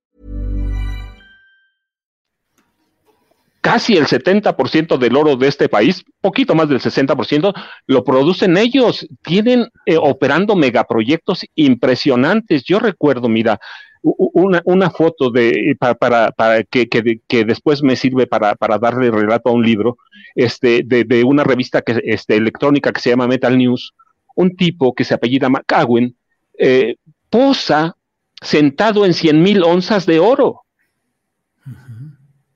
[3.61, 7.53] Casi el 70% del oro de este país, poquito más del 60%,
[7.85, 9.07] lo producen ellos.
[9.21, 12.63] Tienen eh, operando megaproyectos impresionantes.
[12.63, 13.59] Yo recuerdo, mira,
[14.03, 19.53] una, foto de para, para, que, que, después me sirve para, para, darle relato a
[19.53, 19.99] un libro,
[20.33, 23.93] este, de, una revista que, este, electrónica que se llama Metal News,
[24.35, 26.15] un tipo que se apellida McCagwin,
[26.57, 26.95] eh,
[27.29, 27.95] posa
[28.41, 30.61] sentado en 100 mil onzas de oro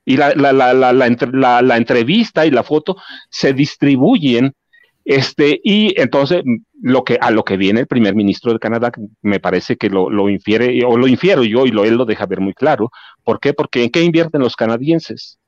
[0.08, 2.96] y la, la, la, la, entrevista y la foto
[3.28, 4.54] se distribuyen
[5.04, 6.42] este, y entonces
[6.80, 8.92] lo que, a lo que viene el primer ministro de Canadá,
[9.22, 12.26] me parece que lo, lo infiere, o lo infiero yo, y lo, él lo deja
[12.26, 12.90] ver muy claro.
[13.24, 13.52] ¿Por qué?
[13.52, 15.38] Porque ¿en qué invierten los canadienses?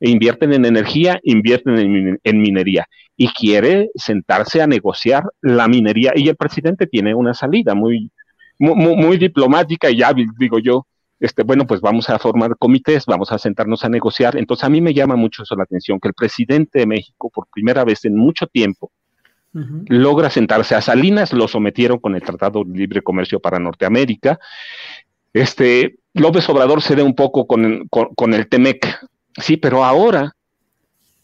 [0.00, 2.86] Invierten en energía, invierten en, en minería.
[3.16, 6.12] Y quiere sentarse a negociar la minería.
[6.14, 8.10] Y el presidente tiene una salida muy,
[8.58, 10.86] muy, muy diplomática y hábil, digo yo
[11.18, 14.36] este, bueno, pues vamos a formar comités, vamos a sentarnos a negociar.
[14.36, 17.46] Entonces a mí me llama mucho eso la atención, que el presidente de México, por
[17.52, 18.90] primera vez en mucho tiempo,
[19.88, 24.38] logra sentarse a Salinas, lo sometieron con el Tratado de Libre Comercio para Norteamérica.
[25.32, 29.00] Este, López Obrador se un poco con, con, el Temec,
[29.38, 30.32] sí, pero ahora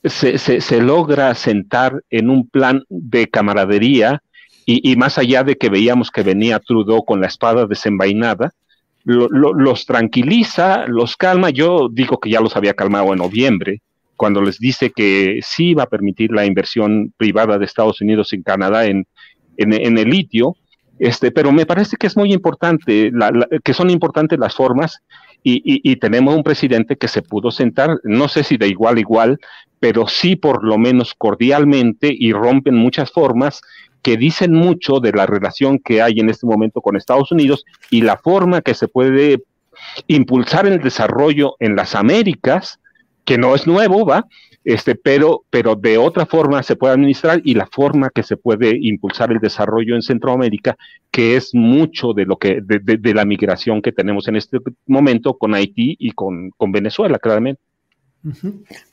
[0.02, 4.22] se, se, logra sentar en un plan de camaradería
[4.64, 8.52] y, y, más allá de que veíamos que venía Trudeau con la espada desenvainada,
[9.04, 11.50] los tranquiliza, los calma.
[11.50, 13.82] Yo digo que ya los había calmado en noviembre,
[14.16, 18.42] cuando les dice que sí va a permitir la inversión privada de Estados Unidos en
[18.42, 19.06] Canadá en,
[19.56, 20.56] en, el litio.
[20.98, 23.10] Este, pero me parece que es muy importante,
[23.64, 25.00] que son importantes las formas
[25.42, 29.00] y, y, tenemos un presidente que se pudo sentar, no sé si de igual a
[29.00, 29.40] igual,
[29.80, 33.60] pero sí por lo menos cordialmente y rompen muchas formas
[34.02, 38.02] que dicen mucho de la relación que hay en este momento con Estados Unidos y
[38.02, 39.42] la forma que se puede
[40.06, 42.80] impulsar el desarrollo en las Américas,
[43.24, 44.26] que no es nuevo, ¿va?
[44.64, 48.78] Este, pero, pero de otra forma se puede administrar y la forma que se puede
[48.80, 50.76] impulsar el desarrollo en Centroamérica,
[51.10, 55.54] que es mucho de lo que, de, la migración que tenemos en este momento con
[55.54, 57.60] Haití y con, con Venezuela, claramente.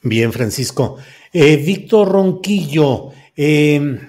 [0.02, 0.98] Bien, Francisco.
[1.32, 4.00] Eh, Víctor Ronquillo, eh,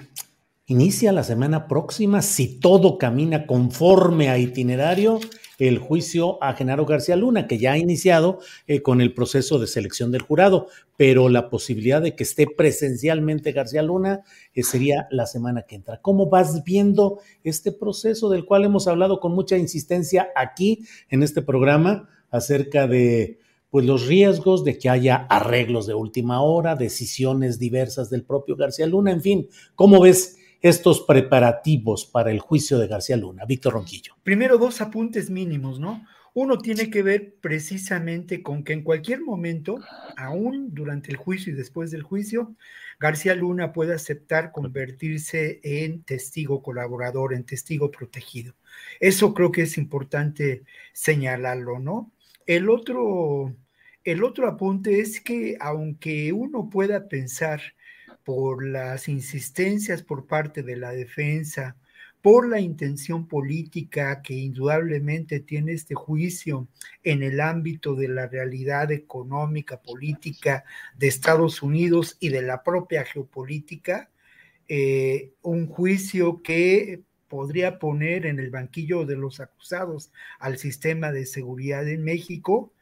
[0.71, 5.19] Inicia la semana próxima, si todo camina conforme a itinerario,
[5.59, 9.67] el juicio a Genaro García Luna, que ya ha iniciado eh, con el proceso de
[9.67, 14.21] selección del jurado, pero la posibilidad de que esté presencialmente García Luna
[14.53, 15.99] eh, sería la semana que entra.
[16.01, 21.41] ¿Cómo vas viendo este proceso del cual hemos hablado con mucha insistencia aquí en este
[21.41, 23.39] programa acerca de
[23.71, 28.87] pues los riesgos de que haya arreglos de última hora, decisiones diversas del propio García
[28.87, 33.45] Luna, en fin, ¿cómo ves estos preparativos para el juicio de García Luna?
[33.45, 34.15] Víctor Ronquillo.
[34.23, 36.05] Primero, dos apuntes mínimos, ¿no?
[36.33, 39.79] Uno tiene que ver precisamente con que en cualquier momento,
[40.15, 42.55] aún durante el juicio y después del juicio,
[43.01, 48.53] García Luna puede aceptar convertirse en testigo colaborador, en testigo protegido.
[49.01, 52.13] Eso creo que es importante señalarlo, ¿no?
[52.45, 53.53] El otro,
[54.05, 57.61] el otro apunte es que aunque uno pueda pensar
[58.23, 61.75] por las insistencias por parte de la defensa,
[62.21, 66.67] por la intención política que indudablemente tiene este juicio
[67.03, 70.63] en el ámbito de la realidad económica, política
[70.97, 74.11] de Estados Unidos y de la propia geopolítica,
[74.67, 81.25] eh, un juicio que podría poner en el banquillo de los acusados al sistema de
[81.25, 82.73] seguridad en México,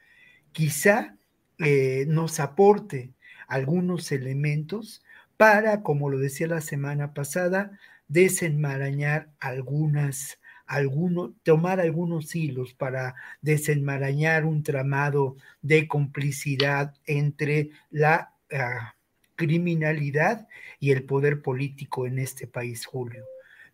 [0.51, 1.15] quizá
[1.59, 3.13] eh, nos aporte
[3.47, 5.03] algunos elementos
[5.39, 14.43] para, como lo decía la semana pasada, desenmarañar algunas, algunos, tomar algunos hilos para desenmarañar
[14.43, 18.95] un tramado de complicidad entre la ah,
[19.37, 23.23] criminalidad y el poder político en este país, Julio.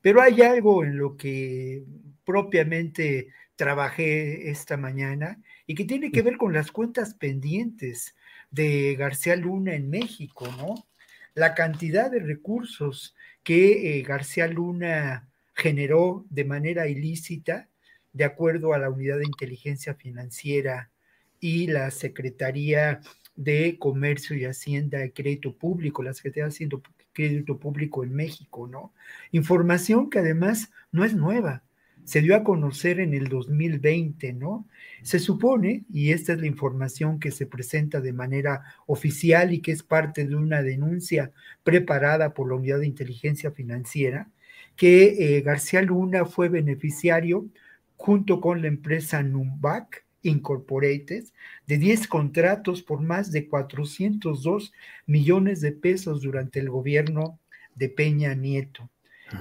[0.02, 1.84] Pero hay algo en lo que
[2.24, 8.16] propiamente trabajé esta mañana y que tiene que ver con las cuentas pendientes
[8.52, 10.76] de García Luna en México, ¿no?
[11.36, 17.70] La cantidad de recursos que eh, García Luna generó de manera ilícita,
[18.14, 20.90] de acuerdo a la Unidad de Inteligencia Financiera
[21.40, 23.02] y la Secretaría
[23.36, 26.78] de Comercio y Hacienda de Crédito Público, la Secretaría de Hacienda
[27.12, 28.94] Crédito Público en México, ¿no?
[29.32, 31.64] Información que además no es nueva,
[32.06, 34.68] se dio a conocer en el 2020, ¿no?
[35.02, 39.72] Se supone, y esta es la información que se presenta de manera oficial y que
[39.72, 41.32] es parte de una denuncia
[41.64, 44.30] preparada por la Unidad de Inteligencia Financiera,
[44.76, 47.48] que eh, García Luna fue beneficiario
[47.98, 51.26] junto con la empresa Numbac Incorporated
[51.68, 54.74] de 10 contratos por más de 402
[55.06, 57.40] millones de pesos durante el gobierno
[57.76, 58.90] de Peña Nieto.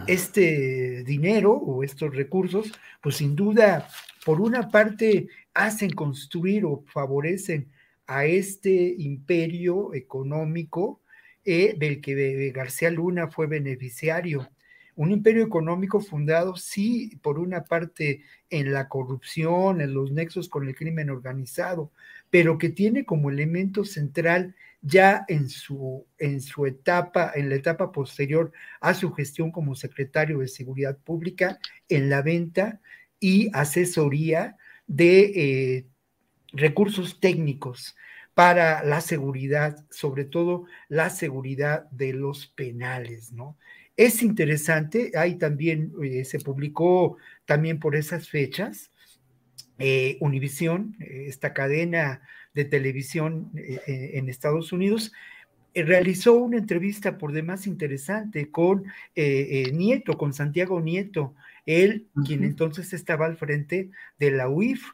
[0.06, 2.72] Este dinero o estos recursos,
[3.02, 3.88] pues sin duda,
[4.24, 7.68] por una parte, hacen construir o favorecen
[8.06, 11.00] a este imperio económico
[11.44, 14.48] eh, del que García Luna fue beneficiario.
[14.96, 20.68] un imperio económico fundado, sí, por una parte en la corrupción, en los nexos con
[20.68, 21.90] el crimen organizado,
[22.30, 24.54] pero que tiene como elemento central
[24.84, 30.38] ya en su, en su etapa, en la etapa posterior a su gestión como secretario
[30.38, 31.58] de Seguridad Pública,
[31.88, 32.80] en la venta
[33.18, 34.56] y asesoría
[34.86, 35.86] de eh,
[36.52, 37.96] recursos técnicos
[38.34, 43.56] para la seguridad, sobre todo la seguridad de los penales, ¿no?
[43.96, 47.16] Es interesante, ahí también eh, se publicó
[47.46, 48.90] también por esas fechas,
[49.78, 52.22] eh, Univisión, eh, esta cadena
[52.54, 55.12] de televisión en Estados Unidos,
[55.74, 58.84] realizó una entrevista por demás interesante con
[59.16, 61.34] Nieto, con Santiago Nieto,
[61.66, 64.84] él, quien entonces estaba al frente de la UIF.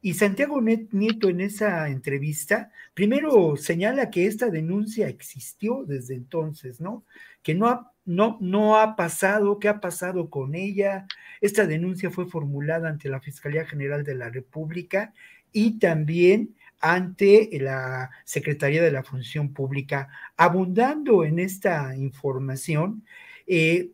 [0.00, 7.04] Y Santiago Nieto en esa entrevista, primero señala que esta denuncia existió desde entonces, ¿no?
[7.42, 11.06] Que no ha no, no ha pasado, qué ha pasado con ella.
[11.42, 15.12] Esta denuncia fue formulada ante la Fiscalía General de la República
[15.52, 20.08] y también ante la Secretaría de la Función Pública.
[20.36, 23.04] Abundando en esta información,
[23.46, 23.90] eh,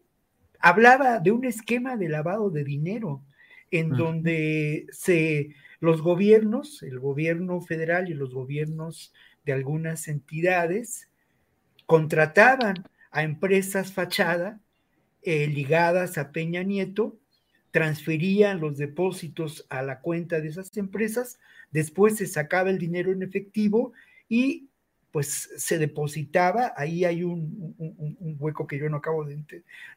[0.61, 3.23] hablaba de un esquema de lavado de dinero
[3.71, 9.13] en donde se, los gobiernos, el gobierno federal y los gobiernos
[9.45, 11.09] de algunas entidades,
[11.87, 14.61] contrataban a empresas fachada
[15.23, 17.17] eh, ligadas a Peña Nieto,
[17.71, 21.41] transferían los depósitos a la cuenta de esas empresas,
[21.75, 23.93] después se sacaba el dinero en efectivo
[24.29, 24.69] y
[25.11, 27.75] pues se depositaba, ahí hay un,
[28.41, 29.39] hueco que yo no acabo de,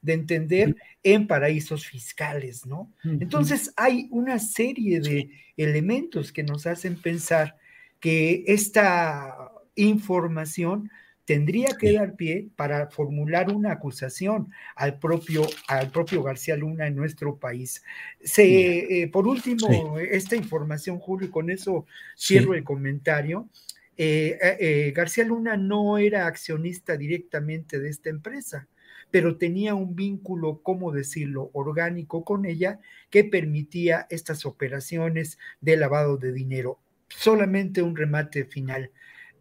[0.02, 2.92] de, entender, en paraísos fiscales, ¿no?
[3.04, 7.58] Entonces hay una serie de elementos que nos hacen pensar
[8.00, 10.92] que esta información
[11.28, 16.96] tendría que dar pie para formular una acusación al propio, al propio García Luna en
[16.96, 17.84] nuestro país.
[18.22, 21.86] Se, eh, por último, esta información, Julio, y con eso
[22.18, 23.50] cierro el comentario.
[23.98, 28.70] Eh, eh, García Luna no era accionista directamente de esta empresa,
[29.12, 36.16] pero tenía un vínculo, ¿cómo decirlo?, orgánico con ella que permitía estas operaciones de lavado
[36.16, 36.80] de dinero.
[37.10, 38.92] Solamente un remate final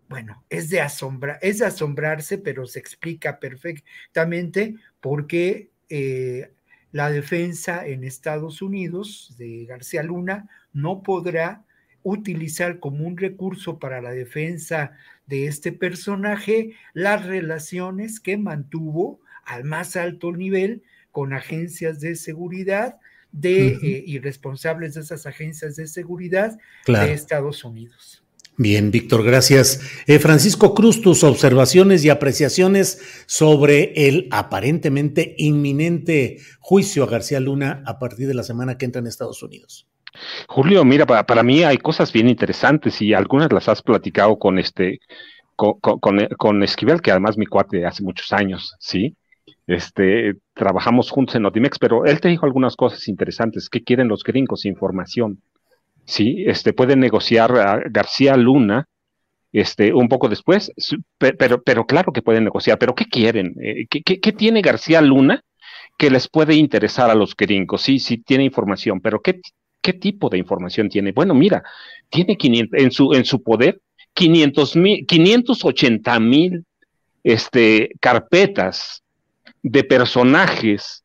[0.08, 6.52] bueno, es de asombra, es de asombrarse, pero se explica perfectamente por qué eh,
[6.92, 11.64] la defensa en Estados Unidos de García Luna no podrá
[12.02, 14.92] utilizar como un recurso para la defensa
[15.26, 22.96] de este personaje las relaciones que mantuvo al más alto nivel con agencias de seguridad
[23.32, 28.25] de, eh, y responsables de esas agencias de seguridad de Estados Unidos.
[28.58, 29.80] Bien, Víctor, gracias.
[30.06, 37.82] Eh, Francisco Cruz, tus observaciones y apreciaciones sobre el aparentemente inminente juicio a García Luna
[37.84, 39.86] a partir de la semana que entra en Estados Unidos.
[40.48, 45.00] Julio, mira, para, mí hay cosas bien interesantes y algunas las has platicado con este,
[45.54, 45.74] con,
[46.38, 49.14] con, Esquivel, que además mi cuate hace muchos años, ¿sí?
[49.66, 53.68] Este, trabajamos juntos en Notimex, pero él te dijo algunas cosas interesantes.
[53.68, 54.64] ¿Qué quieren los gringos?
[54.64, 55.42] Información.
[56.06, 56.44] ¿Sí?
[56.46, 58.86] Este, puede negociar a García Luna
[59.52, 60.72] este, un poco después,
[61.18, 63.54] pero, pero claro que pueden negociar, pero ¿qué quieren?
[63.62, 65.42] Eh, ¿Qué, qué, tiene García Luna
[65.96, 67.82] que les puede interesar a los gringos?
[67.82, 69.40] Sí, sí tiene información, pero ¿qué,
[69.80, 71.12] qué tipo de información tiene?
[71.12, 71.62] Bueno, mira,
[72.10, 73.80] tiene 500, en, su, en su poder
[74.12, 76.64] 500 mil, 580 mil
[77.22, 79.02] este, carpetas
[79.62, 81.02] de personajes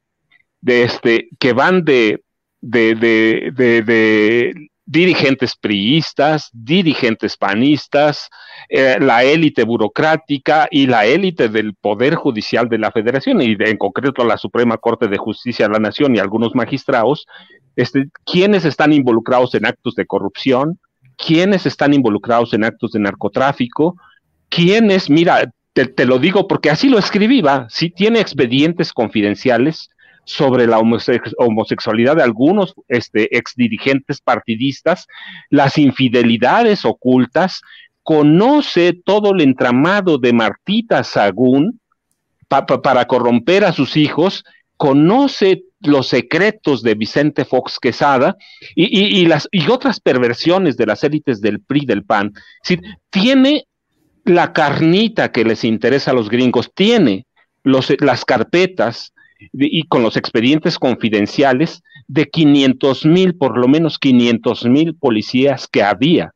[0.62, 2.22] de este, que van de,
[2.60, 8.30] de, de, de dirigentes priistas, dirigentes panistas,
[8.70, 13.78] eh, la élite burocrática y la élite del Poder Judicial de la Federación, y en
[13.78, 17.26] concreto la Suprema Corte de Justicia de la Nación y algunos magistrados,
[17.76, 20.80] este, quienes están involucrados en actos de corrupción,
[21.18, 23.96] quienes están involucrados en actos de narcotráfico,
[24.50, 29.90] quienes, mira, te, te lo digo porque así lo escribí, va, si tiene expedientes confidenciales
[30.32, 35.08] sobre la homosexualidad de algunos este, exdirigentes partidistas,
[35.50, 37.62] las infidelidades ocultas,
[38.04, 41.80] conoce todo el entramado de Martita Sagún
[42.48, 44.44] para corromper a sus hijos,
[44.78, 48.36] conoce los secretos de Vicente Fox Quesada
[48.76, 52.34] y, las, y otras perversiones de las élites del PRI del PAN.
[53.10, 53.66] tiene
[54.24, 57.26] la carnita que les interesa a los gringos, tiene
[57.64, 59.11] los, las carpetas,
[59.54, 65.84] y con los expedientes confidenciales de 500 mil, por lo menos 500 mil policías que
[65.84, 66.34] había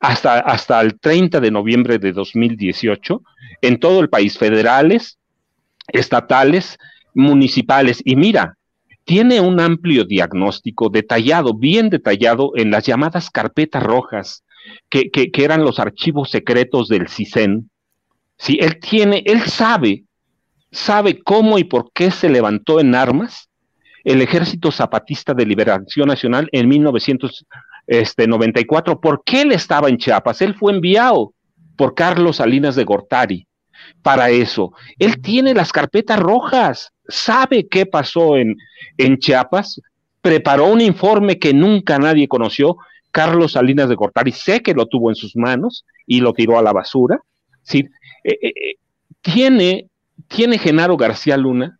[0.00, 3.22] hasta, hasta el 30 de noviembre de 2018
[3.62, 5.18] en todo el país, federales,
[5.88, 6.78] estatales,
[7.14, 8.02] municipales.
[8.04, 8.56] Y mira,
[9.04, 14.44] tiene un amplio diagnóstico detallado, bien detallado en las llamadas carpetas rojas,
[14.88, 17.70] que, que, eran los archivos secretos del CISEN.
[18.36, 20.02] Si él tiene, él sabe,
[20.76, 23.48] sabe cómo y por qué se levantó en armas
[24.04, 30.42] el Ejército Zapatista de Liberación Nacional en 1994, por qué él estaba en Chiapas.
[30.42, 31.32] Él fue enviado
[31.76, 33.48] por Carlos Salinas de Gortari
[34.02, 34.72] para eso.
[34.98, 38.56] Él tiene las carpetas rojas, sabe qué pasó en,
[38.96, 39.80] en Chiapas,
[40.20, 42.76] preparó un informe que nunca nadie conoció.
[43.10, 46.62] Carlos Salinas de Gortari sé que lo tuvo en sus manos y lo tiró a
[46.62, 47.20] la basura.
[47.62, 47.88] ¿sí?
[48.24, 48.74] Eh, eh, eh,
[49.20, 49.88] tiene,
[50.28, 51.78] tiene Genaro García Luna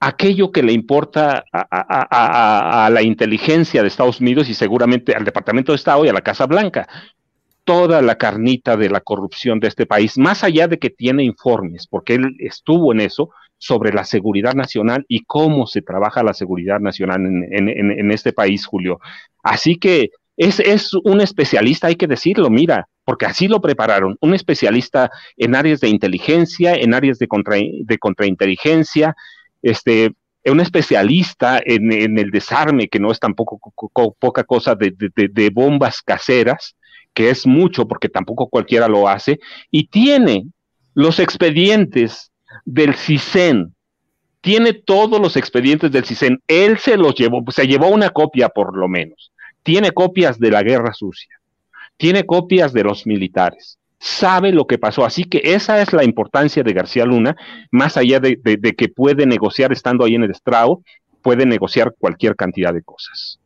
[0.00, 5.76] aquello que le importa a, la inteligencia de Estados Unidos y seguramente al Departamento de
[5.76, 6.88] Estado y a la Casa Blanca
[7.64, 11.86] toda la carnita de la corrupción de este país, más allá de que tiene informes,
[11.86, 13.30] porque él estuvo en eso,
[13.62, 18.98] sobre la seguridad nacional y cómo se trabaja la seguridad nacional en, este país, Julio.
[19.40, 25.10] Así que es, un especialista, hay que decirlo, mira, porque así lo prepararon, un especialista
[25.36, 27.56] en áreas de inteligencia, en áreas de, contra,
[27.98, 29.16] contrainteligencia,
[29.62, 30.12] este,
[30.44, 33.58] un especialista en, el desarme, que no es tampoco
[34.18, 36.76] poca cosa de, de bombas caseras,
[37.14, 39.38] que es mucho porque tampoco cualquiera lo hace,
[39.70, 40.46] y tiene
[40.94, 42.32] los expedientes
[42.64, 43.74] del CISEN,
[44.40, 48.76] tiene todos los expedientes del CISEN, él se los llevó, se llevó una copia por
[48.76, 49.32] lo menos,
[49.62, 51.40] tiene copias de la guerra sucia,
[51.96, 56.62] tiene copias de los militares, sabe lo que pasó, así que esa es la importancia
[56.62, 57.36] de García Luna,
[57.70, 58.36] más allá de,
[58.76, 60.82] que puede negociar estando ahí en el estrado,
[61.22, 63.38] puede negociar cualquier cantidad de cosas.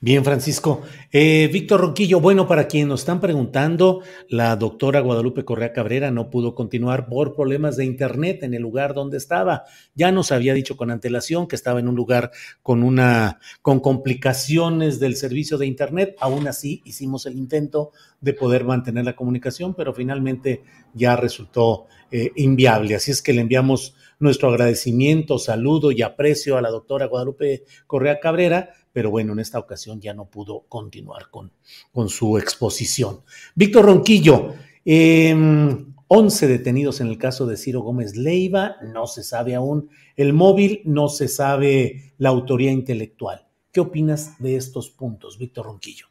[0.00, 0.82] Bien, Francisco.
[1.10, 6.30] Eh, Víctor Ronquillo, bueno, para quienes nos están preguntando, la doctora Guadalupe Correa Cabrera no
[6.30, 9.64] pudo continuar por problemas de internet en el lugar donde estaba.
[9.96, 12.30] Ya nos había dicho con antelación que estaba en un lugar
[12.62, 16.14] con una, con complicaciones del servicio de internet.
[16.20, 17.90] Aún así, hicimos el intento
[18.20, 20.62] de poder mantener la comunicación, pero finalmente
[20.94, 22.94] ya resultó eh, inviable.
[22.94, 28.20] Así es que le enviamos nuestro agradecimiento, saludo y aprecio a la doctora Guadalupe Correa
[28.20, 31.52] Cabrera pero bueno, en esta ocasión ya no pudo continuar con,
[31.92, 33.20] con su exposición.
[33.54, 39.54] Víctor Ronquillo, 11 em, detenidos en el caso de Ciro Gómez Leiva, no se sabe
[39.54, 43.46] aún el móvil, no se sabe la autoría intelectual.
[43.72, 46.06] ¿Qué opinas de estos puntos, Víctor Ronquillo?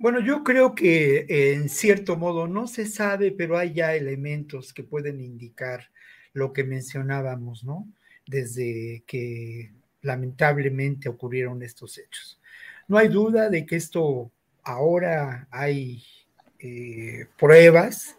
[0.00, 4.84] Bueno, yo creo que en cierto modo no se sabe, pero hay ya elementos que
[4.84, 5.90] pueden indicar
[6.32, 7.88] lo que mencionábamos, ¿no?
[8.26, 9.72] Desde que
[10.02, 12.40] lamentablemente ocurrieron estos hechos.
[12.86, 14.30] No hay duda de que esto
[14.62, 16.02] ahora hay
[16.58, 18.16] eh, pruebas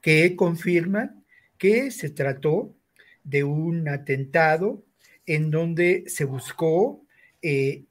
[0.00, 1.24] que confirman
[1.58, 2.74] que se trató
[3.24, 4.84] de un atentado
[5.26, 7.04] en donde se buscó
[7.42, 7.84] eh,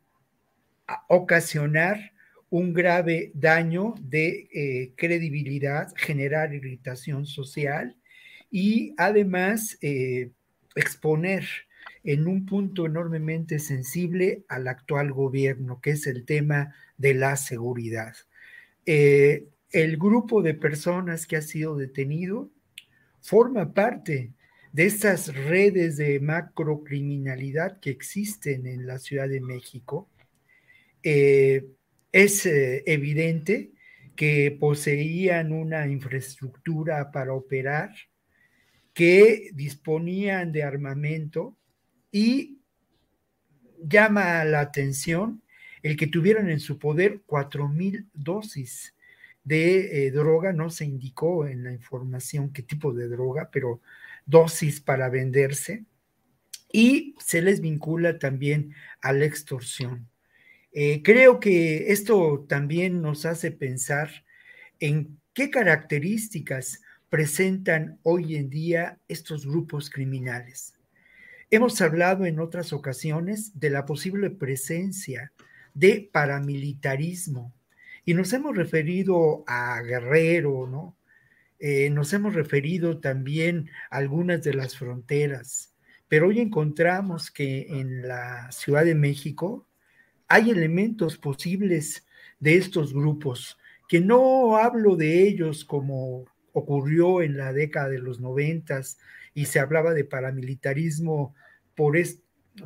[1.07, 2.13] ocasionar
[2.49, 7.95] un grave daño de eh, credibilidad, generar irritación social
[8.49, 9.77] y además
[10.75, 11.45] exponer
[12.09, 18.15] en un punto enormemente sensible al actual gobierno, que es el tema de la seguridad.
[18.87, 22.49] Eh, el grupo de personas que ha sido detenido
[23.21, 24.33] forma parte
[24.71, 30.09] de estas redes de macrocriminalidad que existen en la Ciudad de México.
[31.03, 31.63] Eh,
[32.11, 33.69] es eh, evidente
[34.15, 37.91] que poseían una infraestructura para operar,
[38.95, 41.55] que disponían de armamento
[42.11, 42.59] y
[43.81, 45.41] llama la atención
[45.83, 48.93] el que tuvieran en su poder cuatro mil dosis
[49.43, 53.81] de eh, droga, no se indicó en la información qué tipo de droga, pero
[54.25, 55.85] dosis para venderse,
[56.71, 60.07] y se les vincula también a la extorsión.
[60.71, 64.23] Eh, creo que esto también nos hace pensar
[64.79, 70.78] en qué características presentan hoy en día estos grupos criminales.
[71.51, 75.31] Hemos hablado en otras ocasiones de la posible presencia
[75.73, 77.55] de paramilitarismo
[78.05, 80.95] y nos hemos referido a Guerrero, ¿no?
[81.57, 85.73] Eh, nos hemos referido también a algunas de las fronteras,
[86.07, 89.67] pero hoy encontramos que en la Ciudad de México
[90.27, 92.05] hay elementos posibles
[92.39, 98.19] de estos grupos, que no hablo de ellos como ocurrió en la década de los
[98.19, 98.99] noventas
[99.33, 101.35] y se hablaba de paramilitarismo
[101.75, 101.97] por,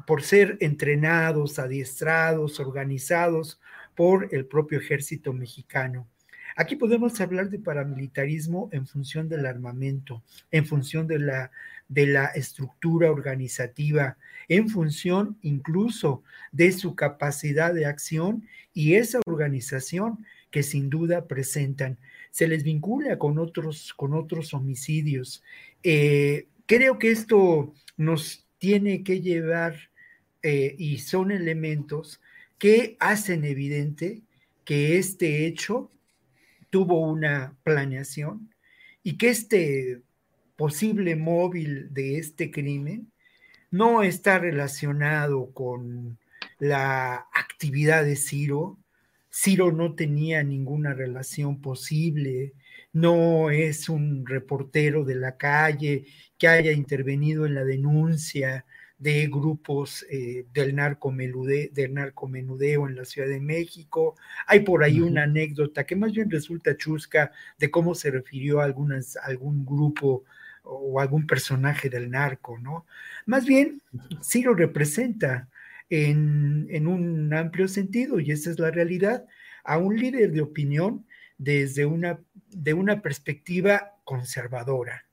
[0.08, 3.60] por ser entrenados, adiestrados, organizados
[3.96, 6.08] por el propio ejército mexicano.
[6.56, 11.52] Aquí podemos hablar de paramilitarismo en función del armamento, en función de la,
[11.88, 20.26] de la estructura organizativa, en función incluso de su capacidad de acción y esa organización
[20.52, 21.98] que sin duda presentan.
[22.30, 25.44] Se les vincula con otros, con otros homicidios.
[25.82, 29.76] Eh, creo que esto nos tiene que llevar
[30.42, 32.22] eh, y son elementos
[32.58, 34.22] que hacen evidente
[34.66, 35.92] que este hecho
[36.70, 38.54] tuvo una planeación
[39.04, 40.02] y que este
[40.56, 43.12] posible móvil de este crimen
[43.70, 46.18] no está relacionado con
[46.60, 48.78] la actividad de Ciro.
[49.32, 52.54] Ciro no tenía ninguna relación posible,
[52.94, 56.06] no es un reportero de la calle
[56.38, 58.66] que haya intervenido en la denuncia
[58.98, 60.76] de grupos eh, del,
[61.74, 64.16] del narcomenudeo en la Ciudad de México.
[64.48, 68.64] Hay por ahí una anécdota que más bien resulta chusca de cómo se refirió a,
[68.64, 70.24] algunas, algún grupo
[70.64, 72.86] o algún personaje del narco, ¿no?
[73.26, 73.82] Más bien,
[74.22, 75.50] sí lo representa
[75.90, 79.26] en, en un amplio sentido, y esa es la realidad,
[79.66, 81.06] a un líder de opinión
[81.38, 82.20] desde una,
[82.56, 85.06] de una perspectiva conservadora,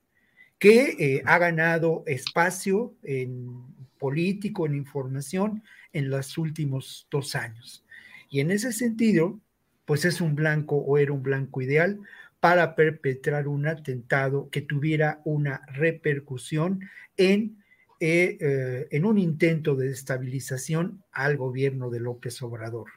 [0.59, 3.65] que eh, ha ganado espacio en
[3.99, 5.63] político, en información,
[5.93, 7.85] en los últimos dos años.
[8.29, 9.41] Y en ese sentido,
[9.85, 12.01] pues es un blanco o era un blanco ideal
[12.41, 16.81] para perpetrar un atentado que tuviera una repercusión
[17.17, 17.63] en,
[18.01, 22.89] eh, eh, en un intento de destabilización al gobierno de López Obrador.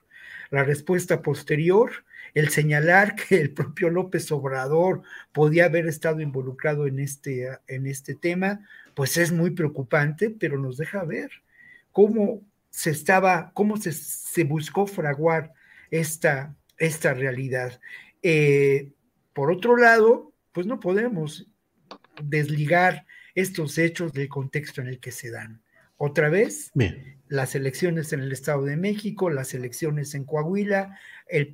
[0.49, 1.91] La respuesta posterior
[2.33, 8.15] el señalar que el propio López Obrador podía haber estado involucrado en este, en este
[8.15, 11.31] tema, pues es muy preocupante, pero nos deja ver
[11.91, 15.53] cómo se estaba, cómo se, se buscó fraguar
[15.91, 17.79] esta, esta realidad.
[18.23, 18.91] Eh,
[19.33, 21.47] por otro lado, pues no podemos
[22.21, 23.05] desligar
[23.35, 25.61] estos hechos del contexto en el que se dan.
[25.97, 26.71] Otra vez,
[27.33, 30.99] las elecciones en el Estado de México, las elecciones en Coahuila,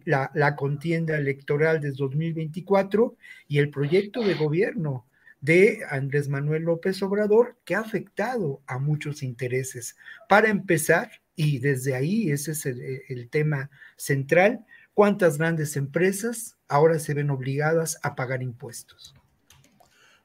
[0.04, 3.16] la, contienda electoral de 2024
[3.48, 5.06] y el proyecto de gobierno
[5.40, 9.96] de Andrés Manuel López Obrador que ha afectado a muchos intereses.
[10.28, 17.14] Para empezar, y desde ahí ese es el tema central, ¿cuántas grandes empresas ahora se
[17.14, 19.16] ven obligadas a pagar impuestos?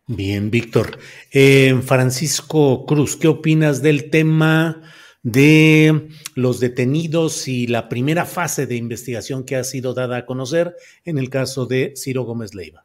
[0.09, 0.98] Bien, Víctor.
[1.30, 4.82] Eh, Francisco Cruz, ¿qué opinas del tema
[5.24, 10.76] de los detenidos y la primera fase de investigación que ha sido dada a conocer
[11.04, 12.84] en el caso de Ciro Gómez Leiva?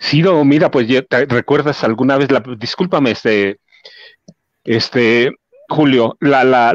[0.00, 0.88] Ciro, mira, pues
[1.28, 3.60] recuerdas alguna vez, la, discúlpame, este,
[4.64, 5.32] este,
[5.68, 6.72] Julio, la,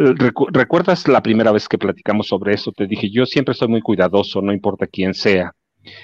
[0.51, 2.71] ¿recuerdas la primera vez que platicamos sobre eso?
[2.71, 5.55] Te dije, yo siempre soy muy cuidadoso, no importa quién sea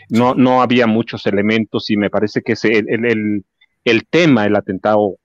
[0.10, 3.44] no, no había muchos elementos y me parece que ese, el,
[3.84, 5.18] el, tema, el atentado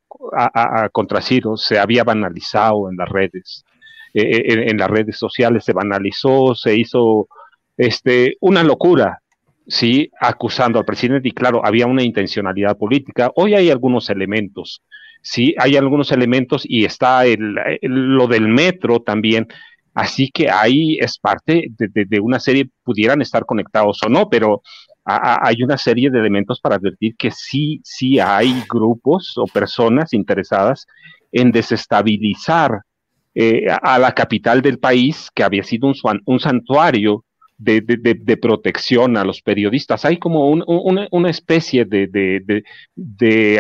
[0.93, 3.65] contra Ciro se había banalizado en las redes,
[4.15, 7.29] eh, eh, en, las redes sociales se banalizó, se hizo
[7.77, 9.21] este, una locura,
[9.67, 13.31] sí, acusando al presidente y claro, había una intencionalidad política.
[13.37, 14.83] Hoy hay algunos elementos,
[15.23, 19.49] sí, hay algunos elementos y está el, lo del metro también,
[19.95, 24.63] Así que ahí es parte de, una serie, pudieran estar conectados o no, pero
[25.05, 30.87] hay una serie de elementos para advertir que sí, sí hay grupos o personas interesadas
[31.33, 32.83] en desestabilizar
[33.35, 35.91] eh, a la capital del país, que había sido
[36.27, 37.25] un, santuario
[37.57, 40.05] de, protección a los periodistas.
[40.05, 42.63] Hay como una, especie de,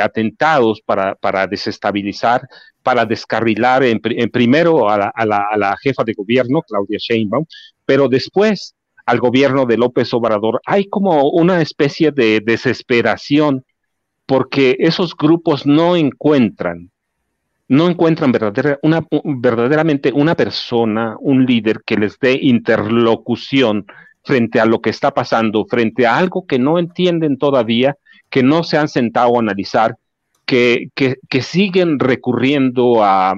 [0.02, 2.46] atentados para, desestabilizar
[2.82, 7.46] para descarrilar en, primero a la, jefa de gobierno, Claudia Sheinbaum,
[7.86, 8.74] pero después
[9.06, 10.60] al gobierno de López Obrador.
[10.66, 13.64] Hay como una especie de desesperación
[14.26, 16.90] porque esos grupos no encuentran,
[17.68, 18.32] no encuentran
[18.82, 23.86] una, verdaderamente una persona, un líder que les dé interlocución
[24.24, 27.96] frente a lo que está pasando, frente a algo que no entienden todavía,
[28.30, 29.96] que no se han sentado a analizar
[30.46, 33.34] que, siguen recurriendo a,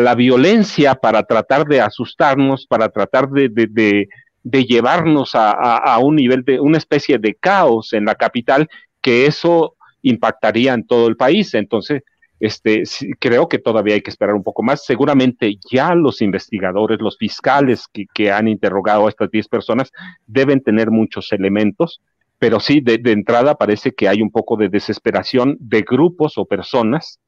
[0.00, 4.08] la violencia para tratar de asustarnos, para tratar de,
[4.44, 8.68] llevarnos a, un nivel de una especie de caos en la capital,
[9.00, 11.54] que eso impactaría en todo el país.
[11.54, 12.02] Entonces,
[12.40, 12.82] este,
[13.18, 14.84] creo que todavía hay que esperar un poco más.
[14.84, 19.90] Seguramente ya los investigadores, los fiscales que, que han interrogado a estas 10 personas
[20.26, 22.00] deben tener muchos elementos
[22.44, 27.18] pero sí, de, entrada parece que hay un poco de desesperación de grupos o personas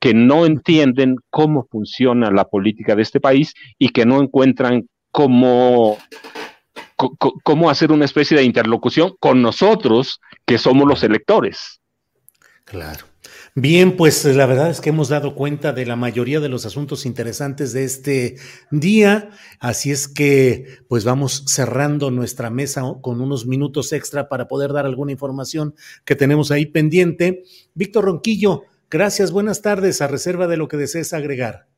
[0.00, 5.96] que no entienden cómo funciona la política de este país y que no encuentran cómo,
[7.18, 11.80] cómo hacer una especie de interlocución con nosotros, que somos los electores.
[12.64, 13.06] Claro.
[13.56, 17.06] Bien, pues la verdad es que hemos dado cuenta de la mayoría de los asuntos
[17.06, 18.36] interesantes de este
[18.72, 19.30] día,
[19.60, 24.86] así es que pues vamos cerrando nuestra mesa con unos minutos extra para poder dar
[24.86, 27.44] alguna información que tenemos ahí pendiente.
[27.74, 31.68] Víctor Ronquillo, gracias, buenas tardes, a reserva de lo que desees agregar.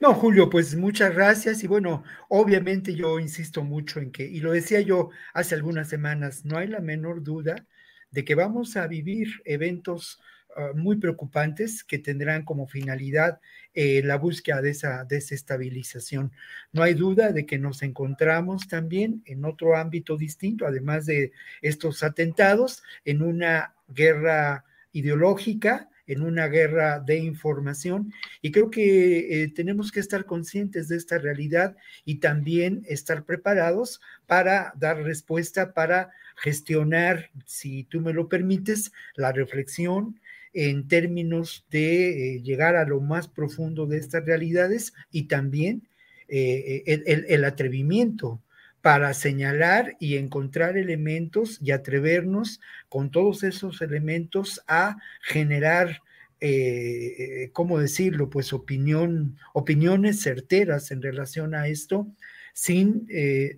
[0.00, 4.52] No, Julio, pues muchas gracias y bueno, obviamente yo insisto mucho en que, y lo
[4.52, 7.66] decía yo hace algunas semanas, no hay la menor duda
[8.10, 10.20] de que vamos a vivir eventos
[10.56, 13.40] Ah, muy preocupantes que tendrán como finalidad
[13.74, 16.30] eh, la búsqueda de esa desestabilización.
[16.72, 22.04] No hay duda de que nos encontramos también en otro ámbito distinto, además de estos
[22.04, 28.12] atentados, en una guerra ideológica, en una guerra de información.
[28.42, 34.00] Y creo que eh, tenemos que estar conscientes de esta realidad y también estar preparados
[34.26, 40.20] para dar respuesta, para gestionar, si tú me lo permites, la reflexión,
[40.52, 45.82] en términos de eh, llegar a lo más profundo de estas realidades y también
[46.28, 48.40] eh, el, atrevimiento
[48.84, 52.60] para señalar y encontrar elementos y atrevernos
[52.90, 56.02] con todos esos elementos a generar,
[56.38, 58.28] eh, ¿cómo decirlo?
[58.28, 62.06] Pues opinión, opiniones certeras en relación a esto,
[62.52, 63.08] sin,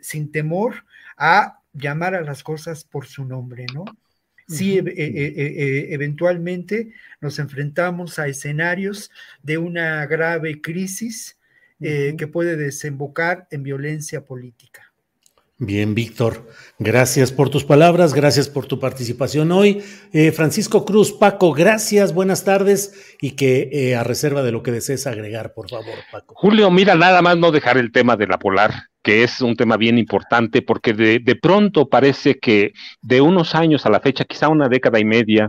[0.01, 0.85] sin temor
[1.17, 3.85] a llamar a las cosas por su nombre, ¿no?
[4.47, 9.11] sí, e, e, e, eventualmente nos enfrentamos a escenarios
[9.43, 11.37] de una grave crisis
[11.81, 14.93] eh, que puede desembocar en violencia política.
[15.59, 16.47] Bien, Víctor,
[16.79, 19.83] gracias por tus palabras, gracias por tu participación hoy.
[20.13, 24.71] Eh, Francisco Cruz, Paco, gracias, buenas tardes y que eh, a reserva de lo que
[24.71, 26.35] desees agregar, por favor, Paco.
[26.37, 28.71] Julio, mira, nada más no dejar el tema de la polar,
[29.03, 33.91] que es un tema bien importante porque de, pronto parece que de unos años a
[33.91, 35.49] la fecha, quizá una década y media,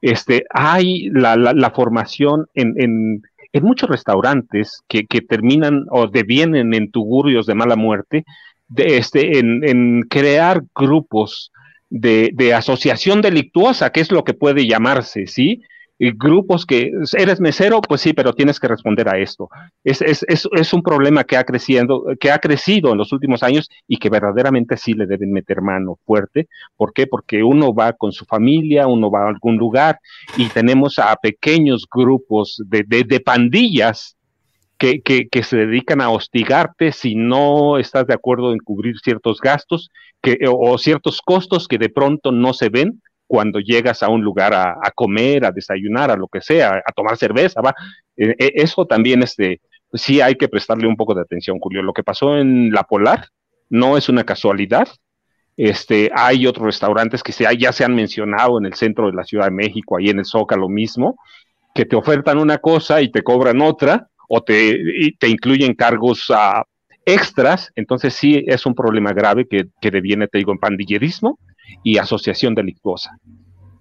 [0.00, 3.22] este, hay la, la, formación en, en,
[3.52, 8.24] en, muchos restaurantes que, que terminan o devienen en tugurios de mala muerte
[8.74, 11.52] de este, en, crear grupos
[11.90, 15.62] de, de, asociación delictuosa, que es lo que puede llamarse, ¿sí?
[16.10, 19.48] grupos que eres mesero, pues sí, pero tienes que responder a esto.
[19.84, 23.44] Es, es, es, es, un problema que ha, creciendo, que ha crecido en los últimos
[23.44, 26.48] años y que verdaderamente sí le deben meter mano fuerte.
[26.76, 27.06] ¿Por qué?
[27.06, 30.00] Porque uno va con su familia, uno va a algún lugar
[30.36, 34.16] y tenemos a pequeños grupos de, de, de pandillas
[34.82, 40.38] que, se dedican a hostigarte si no estás de acuerdo en cubrir ciertos gastos que,
[40.48, 44.90] o, ciertos costos que de pronto no se ven cuando llegas a un lugar a,
[44.94, 47.74] comer, a desayunar, a lo que sea, a tomar cerveza, va.
[48.16, 49.60] Eh, eh, eso también este,
[49.94, 51.82] sí hay que prestarle un poco de atención, Julio.
[51.82, 53.28] Lo que pasó en La Polar
[53.70, 54.86] no es una casualidad.
[55.56, 59.46] Este, hay otros restaurantes que ya se han mencionado en el centro de la Ciudad
[59.46, 61.16] de México, ahí en el Zócalo mismo,
[61.74, 66.64] que te ofertan una cosa y te cobran otra, o te, te incluyen cargos uh,
[67.04, 71.38] extras, entonces sí es un problema grave que, que deviene, te digo, en pandillerismo
[71.84, 73.18] y asociación delictuosa.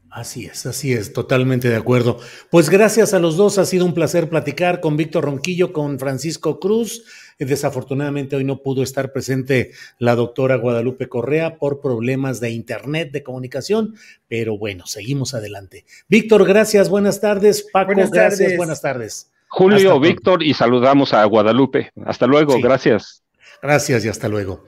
[0.09, 2.19] Así es, así es, totalmente de acuerdo.
[2.49, 6.59] Pues gracias a los dos, ha sido un placer platicar con Víctor Ronquillo, con Francisco
[6.59, 7.05] Cruz.
[7.39, 13.23] Desafortunadamente hoy no pudo estar presente la doctora Guadalupe Correa por problemas de internet, de
[13.23, 13.95] comunicación,
[14.27, 15.85] pero bueno, seguimos adelante.
[16.09, 17.65] Víctor, gracias, buenas tardes.
[17.71, 19.31] Paco, gracias, buenas tardes.
[19.51, 21.91] Julio, Víctor y saludamos a Guadalupe.
[22.05, 22.61] Hasta luego, sí.
[22.61, 23.21] gracias.
[23.61, 24.63] Gracias y hasta luego.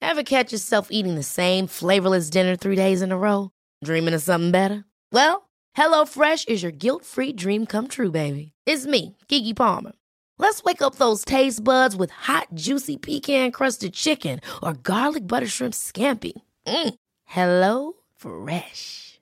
[0.00, 3.50] Ever catch yourself eating the same flavorless dinner three days in a row?
[3.84, 4.84] Dreaming of something better?
[5.12, 8.52] Well, HelloFresh is your guilt-free dream come true, baby.
[8.66, 9.92] It's me, Kiki Palmer.
[10.38, 15.74] Let's wake up those taste buds with hot, juicy pecan-crusted chicken or garlic butter shrimp
[15.74, 16.32] scampi.
[16.66, 16.94] Mm.
[17.24, 19.07] Hello Fresh.